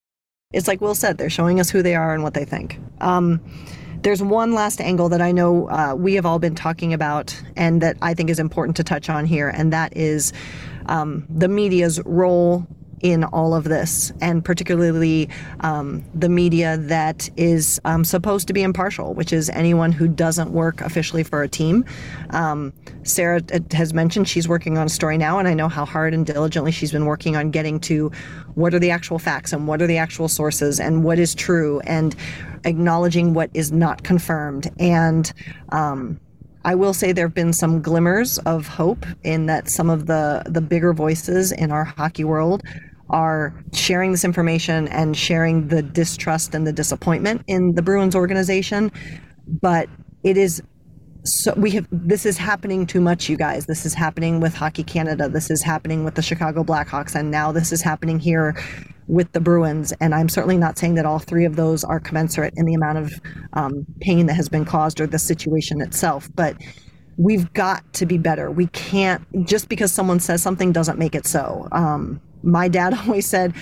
[0.53, 2.81] It's like Will said, they're showing us who they are and what they think.
[3.01, 3.41] Um,
[4.03, 7.83] there's one last angle that I know uh, we have all been talking about and
[7.83, 10.33] that I think is important to touch on here, and that is
[10.87, 12.66] um, the media's role
[13.01, 15.29] in all of this, and particularly
[15.61, 20.51] um, the media that is um, supposed to be impartial, which is anyone who doesn't
[20.53, 21.85] work officially for a team.
[22.31, 22.73] Um,
[23.03, 23.41] Sarah
[23.73, 26.73] has mentioned she's working on a story now, and I know how hard and diligently
[26.73, 28.11] she's been working on getting to
[28.55, 31.81] what are the actual facts and what are the actual sources and what is true
[31.81, 32.15] and
[32.65, 35.33] acknowledging what is not confirmed and
[35.71, 36.21] um,
[36.65, 40.43] I will say there have been some glimmers of hope in that some of the
[40.47, 42.63] the bigger voices in our hockey world
[43.11, 48.91] are sharing this information and sharing the distrust and the disappointment in the Bruins organization.
[49.47, 49.89] But
[50.23, 50.63] it is
[51.25, 53.67] so we have this is happening too much you guys.
[53.67, 55.29] This is happening with hockey canada.
[55.29, 57.15] This is happening with the chicago blackhawks.
[57.15, 58.57] And now this is happening here
[59.07, 59.93] with the bruins.
[60.01, 62.99] And i'm certainly not saying that all three of those are commensurate in the amount
[62.99, 63.13] of
[63.53, 66.31] um, pain that has been caused or the situation itself.
[66.35, 66.57] But
[67.17, 68.51] we've got to be better.
[68.51, 71.69] We can't just because someone says something doesn't make it so.
[71.73, 73.55] Um, my dad always said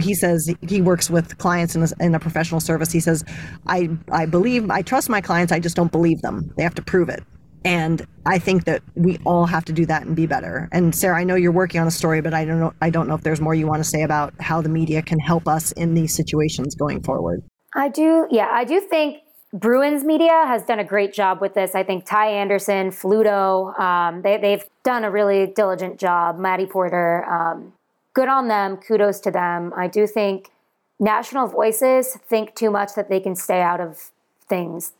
[0.00, 2.92] he says he works with clients in a, in a professional service.
[2.92, 3.24] He says
[3.66, 6.52] i i believe i trust my clients i just don't believe them.
[6.56, 7.22] They have to prove it.
[7.64, 10.68] And i think that we all have to do that and be better.
[10.72, 13.08] And sarah i know you're working on a story but i don't know i don't
[13.08, 15.72] know if there's more you want to say about how the media can help us
[15.72, 17.42] in these situations going forward.
[17.74, 21.74] I do, yeah, I do think Bruins media has done a great job with this.
[21.74, 26.38] I think Ty Anderson, Fluto, um, they, they've done a really diligent job.
[26.38, 27.72] Maddie Porter, um,
[28.14, 28.76] good on them.
[28.76, 29.72] Kudos to them.
[29.76, 30.50] I do think
[30.98, 34.10] national voices think too much that they can stay out of
[34.48, 34.92] things,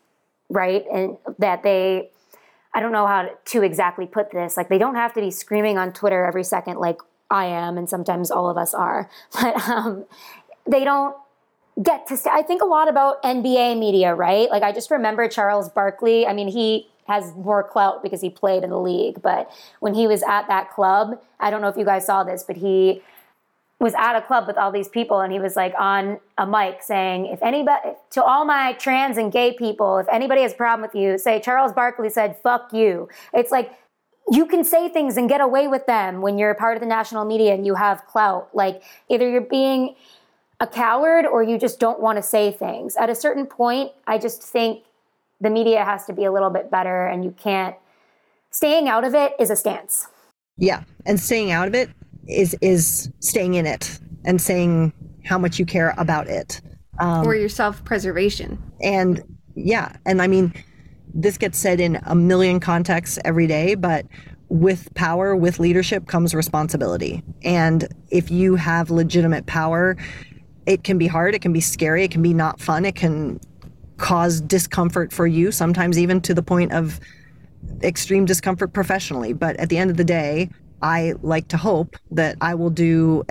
[0.48, 0.84] right?
[0.92, 2.10] And that they,
[2.74, 4.56] I don't know how to exactly put this.
[4.56, 7.00] Like they don't have to be screaming on Twitter every second, like
[7.30, 9.08] I am, and sometimes all of us are.
[9.40, 10.04] But um,
[10.66, 11.16] they don't
[11.82, 12.16] get to.
[12.16, 14.50] St- I think a lot about NBA media, right?
[14.50, 16.26] Like I just remember Charles Barkley.
[16.26, 19.20] I mean, he has more clout because he played in the league.
[19.20, 19.50] But
[19.80, 22.56] when he was at that club, I don't know if you guys saw this, but
[22.56, 23.02] he
[23.80, 26.82] was at a club with all these people and he was like on a mic
[26.82, 27.80] saying, if anybody,
[28.10, 31.40] to all my trans and gay people, if anybody has a problem with you, say
[31.40, 33.08] Charles Barkley said, fuck you.
[33.32, 33.72] It's like,
[34.30, 36.86] you can say things and get away with them when you're a part of the
[36.86, 38.50] national media and you have clout.
[38.52, 39.96] Like either you're being
[40.60, 42.96] a coward or you just don't want to say things.
[42.96, 44.84] At a certain point, I just think
[45.40, 47.76] the media has to be a little bit better and you can't
[48.50, 50.06] staying out of it is a stance.
[50.56, 51.90] Yeah and staying out of it
[52.28, 54.92] is is staying in it and saying
[55.24, 56.60] how much you care about it.
[56.98, 58.58] Um, or your self-preservation.
[58.82, 59.22] and
[59.54, 60.52] yeah and i mean
[61.14, 64.06] this gets said in a million contexts every day but
[64.50, 67.22] with power with leadership comes responsibility.
[67.44, 69.96] And if you have legitimate power
[70.66, 73.40] it can be hard it can be scary it can be not fun it can
[74.00, 76.98] cause discomfort for you, sometimes even to the point of
[77.82, 79.32] extreme discomfort professionally.
[79.32, 80.48] But at the end of the day,
[80.82, 83.24] I like to hope that I will do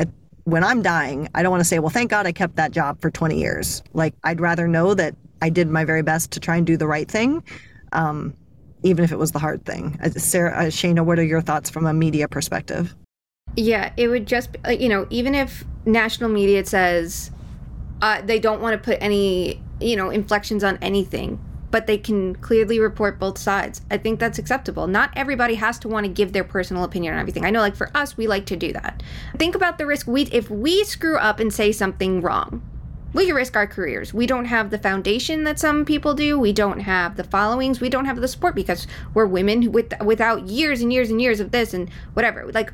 [0.44, 1.28] when I'm dying.
[1.34, 3.82] I don't want to say, well, thank God I kept that job for 20 years.
[3.94, 6.88] Like, I'd rather know that I did my very best to try and do the
[6.88, 7.44] right thing,
[7.92, 8.36] um,
[8.84, 10.00] even if it was the hard thing.
[10.04, 12.96] Uh, Sarah, uh, Shayna, what are your thoughts from a media perspective?
[13.56, 17.32] Yeah, it would just, you know, even if national media says
[18.02, 21.40] uh, they don't want to put any you know, inflections on anything,
[21.72, 23.82] but they can clearly report both sides.
[23.92, 24.88] I think that's acceptable.
[24.88, 27.46] Not everybody has to want to give their personal opinion on everything.
[27.46, 29.04] I know, like for us, we like to do that.
[29.38, 30.08] Think about the risk.
[30.08, 32.62] We, if we screw up and say something wrong,
[33.14, 34.14] we risk our careers.
[34.14, 36.40] We don't have the foundation that some people do.
[36.40, 37.82] We don't have the followings.
[37.82, 41.40] We don't have the support because we're women with without years and years and years
[41.40, 42.52] of this and whatever.
[42.52, 42.72] Like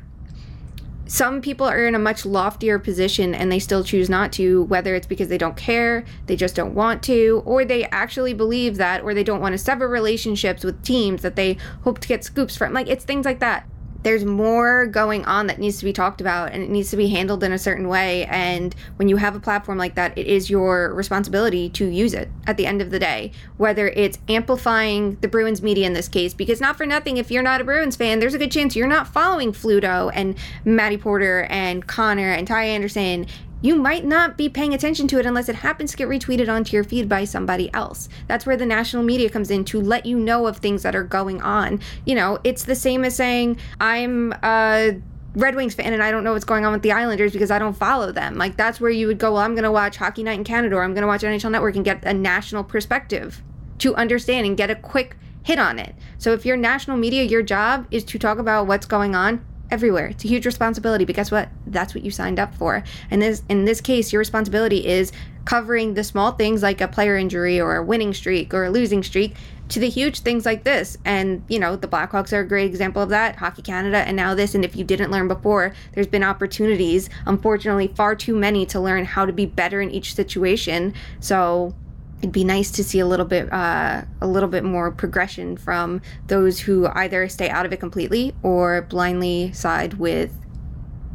[1.06, 4.94] some people are in a much loftier position and they still choose not to, whether
[4.94, 9.02] it's because they don't care, they just don't want to, or they actually believe that,
[9.02, 12.56] or they don't want to sever relationships with teams that they hope to get scoops
[12.56, 12.72] from.
[12.72, 13.68] Like, it's things like that
[14.06, 17.08] there's more going on that needs to be talked about and it needs to be
[17.08, 18.24] handled in a certain way.
[18.26, 22.28] And when you have a platform like that, it is your responsibility to use it
[22.46, 26.34] at the end of the day, whether it's amplifying the Bruins media in this case,
[26.34, 28.86] because not for nothing, if you're not a Bruins fan, there's a good chance you're
[28.86, 33.26] not following Fluto and Maddie Porter and Conor and Ty Anderson
[33.62, 36.74] you might not be paying attention to it unless it happens to get retweeted onto
[36.74, 38.08] your feed by somebody else.
[38.28, 41.02] That's where the national media comes in to let you know of things that are
[41.02, 41.80] going on.
[42.04, 45.00] You know, it's the same as saying, I'm a
[45.34, 47.58] Red Wings fan and I don't know what's going on with the Islanders because I
[47.58, 48.36] don't follow them.
[48.36, 50.76] Like, that's where you would go, well, I'm going to watch Hockey Night in Canada
[50.76, 53.42] or I'm going to watch NHL Network and get a national perspective
[53.78, 55.94] to understand and get a quick hit on it.
[56.18, 60.06] So if you're national media, your job is to talk about what's going on everywhere.
[60.06, 61.48] It's a huge responsibility, but guess what?
[61.66, 62.82] That's what you signed up for.
[63.10, 65.12] And this in this case, your responsibility is
[65.44, 69.02] covering the small things like a player injury or a winning streak or a losing
[69.02, 69.36] streak
[69.68, 70.96] to the huge things like this.
[71.04, 74.34] And, you know, the Blackhawks are a great example of that, Hockey Canada, and now
[74.34, 74.54] this.
[74.54, 79.04] And if you didn't learn before, there's been opportunities, unfortunately, far too many to learn
[79.04, 80.94] how to be better in each situation.
[81.20, 81.74] So
[82.18, 86.00] it'd be nice to see a little bit uh, a little bit more progression from
[86.26, 90.32] those who either stay out of it completely or blindly side with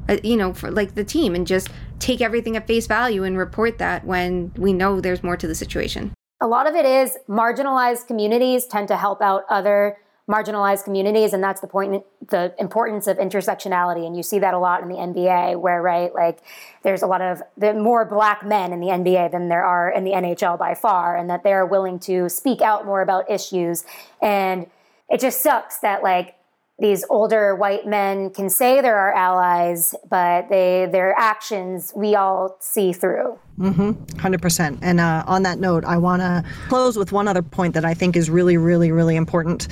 [0.10, 3.38] uh, you know for like the team and just take everything at face value and
[3.38, 6.12] report that when we know there's more to the situation.
[6.44, 9.98] A lot of it is marginalized communities tend to help out other
[10.32, 14.58] marginalized communities and that's the point the importance of intersectionality and you see that a
[14.58, 16.40] lot in the NBA where right like
[16.84, 20.04] there's a lot of the more black men in the NBA than there are in
[20.04, 23.84] the NHL by far and that they're willing to speak out more about issues
[24.22, 24.68] and
[25.10, 26.36] it just sucks that like
[26.82, 32.58] these older white men can say they're our allies, but they their actions we all
[32.60, 33.38] see through.
[33.60, 34.18] Mm-hmm.
[34.18, 34.80] Hundred percent.
[34.82, 37.94] And uh, on that note, I want to close with one other point that I
[37.94, 39.68] think is really, really, really important.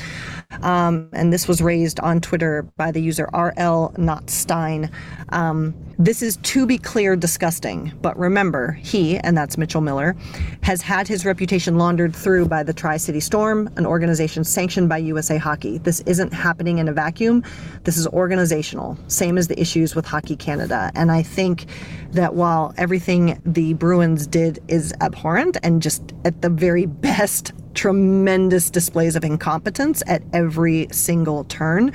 [0.62, 4.92] Um, and this was raised on Twitter by the user RL Not Stein.
[5.30, 10.16] Um, this is to be clear disgusting, but remember, he, and that's Mitchell Miller,
[10.64, 14.98] has had his reputation laundered through by the Tri City Storm, an organization sanctioned by
[14.98, 15.78] USA Hockey.
[15.78, 17.44] This isn't happening in a vacuum.
[17.84, 20.92] This is organizational, same as the issues with Hockey Canada.
[20.96, 21.66] And I think
[22.12, 28.70] that while everything the Bruins did is abhorrent and just at the very best, tremendous
[28.70, 31.94] displays of incompetence at every single turn.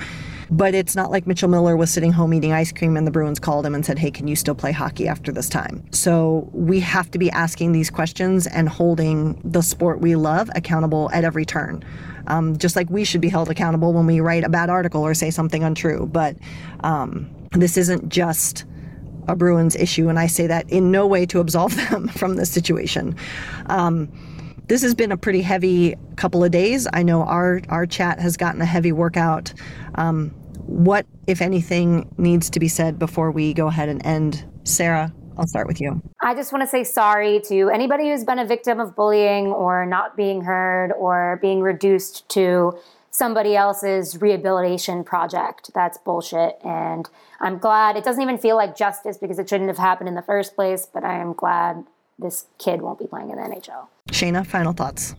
[0.51, 3.39] But it's not like Mitchell Miller was sitting home eating ice cream and the Bruins
[3.39, 5.85] called him and said, Hey, can you still play hockey after this time?
[5.93, 11.11] So we have to be asking these questions and holding the sport we love accountable
[11.13, 11.85] at every turn.
[12.29, 15.13] Um, just like we should be held accountable when we write a bad article or
[15.13, 16.09] say something untrue.
[16.11, 16.37] But
[16.81, 18.65] um, this isn't just
[19.29, 22.51] a Bruins issue, and I say that in no way to absolve them from this
[22.51, 23.17] situation.
[23.67, 24.09] Um,
[24.67, 26.87] this has been a pretty heavy couple of days.
[26.93, 29.53] I know our our chat has gotten a heavy workout.
[29.95, 30.31] Um,
[30.67, 34.45] what, if anything, needs to be said before we go ahead and end?
[34.65, 36.01] Sarah, I'll start with you.
[36.23, 39.85] I just want to say sorry to anybody who's been a victim of bullying or
[39.85, 42.79] not being heard or being reduced to
[43.11, 45.71] somebody else's rehabilitation project.
[45.75, 46.59] That's bullshit.
[46.65, 47.09] And
[47.41, 50.23] I'm glad it doesn't even feel like justice because it shouldn't have happened in the
[50.23, 51.85] first place, but I am glad
[52.19, 53.89] this kid won't be playing in the NHL.
[54.09, 55.15] Shayna, final thoughts.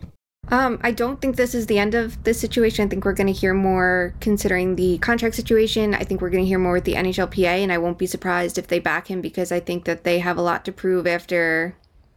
[0.48, 2.84] Um, I don't think this is the end of this situation.
[2.84, 5.92] I think we're going to hear more considering the contract situation.
[5.92, 8.56] I think we're going to hear more with the NHLPA, and I won't be surprised
[8.56, 11.74] if they back him because I think that they have a lot to prove after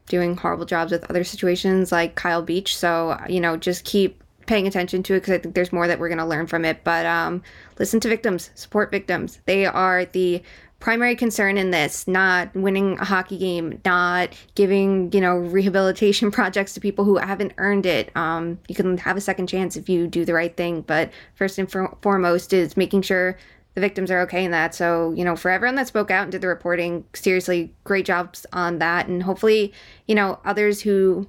[0.07, 2.77] doing horrible jobs with other situations like Kyle Beach.
[2.77, 5.99] So, you know, just keep paying attention to it because I think there's more that
[5.99, 6.83] we're going to learn from it.
[6.83, 7.41] But um,
[7.79, 9.39] listen to victims, support victims.
[9.45, 10.43] They are the
[10.79, 16.73] primary concern in this not winning a hockey game not giving you know rehabilitation projects
[16.73, 18.15] to people who haven't earned it.
[18.15, 21.57] Um, you can have a second chance if you do the right thing but first
[21.57, 23.37] and for- foremost is making sure
[23.75, 24.73] the victims are okay in that.
[24.73, 28.45] So you know for everyone that spoke out and did the reporting seriously great jobs
[28.53, 29.07] on that.
[29.07, 29.73] And hopefully
[30.07, 31.27] you know others who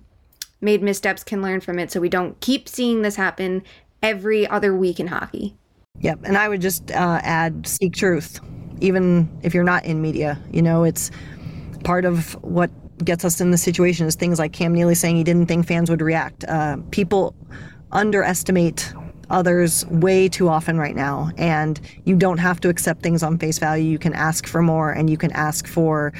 [0.60, 1.90] made missteps can learn from it.
[1.90, 3.62] So we don't keep seeing this happen
[4.02, 5.56] every other week in hockey.
[6.00, 6.20] Yep.
[6.24, 8.40] And I would just uh, add seek truth,
[8.80, 10.38] even if you're not in media.
[10.52, 11.10] You know, it's
[11.84, 12.70] part of what
[13.04, 15.90] gets us in the situation is things like Cam Neely saying he didn't think fans
[15.90, 16.44] would react.
[16.44, 17.34] Uh, people
[17.92, 18.92] underestimate
[19.30, 21.30] others way too often right now.
[21.36, 23.88] And you don't have to accept things on face value.
[23.88, 26.12] You can ask for more and you can ask for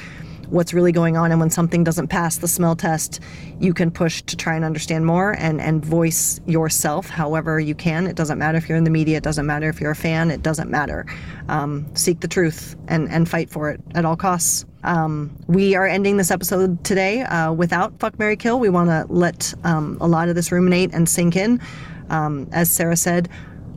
[0.50, 1.30] what's really going on.
[1.30, 3.20] And when something doesn't pass the smell test,
[3.58, 8.06] you can push to try and understand more and, and voice yourself however you can.
[8.06, 10.30] It doesn't matter if you're in the media, it doesn't matter if you're a fan,
[10.30, 11.06] it doesn't matter.
[11.48, 14.64] Um, seek the truth and, and fight for it at all costs.
[14.82, 18.58] Um, we are ending this episode today uh, without Fuck Mary Kill.
[18.58, 21.60] We want to let um, a lot of this ruminate and sink in.
[22.08, 23.28] Um, as Sarah said,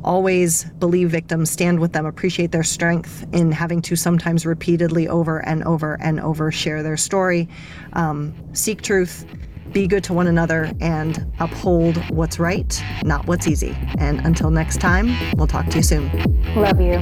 [0.03, 5.39] always believe victims, stand with them, appreciate their strength in having to sometimes repeatedly over
[5.39, 7.47] and over and over share their story,
[7.93, 9.25] um, seek truth,
[9.71, 13.75] be good to one another, and uphold what's right, not what's easy.
[13.97, 16.11] And until next time, we'll talk to you soon.
[16.55, 17.01] Love you.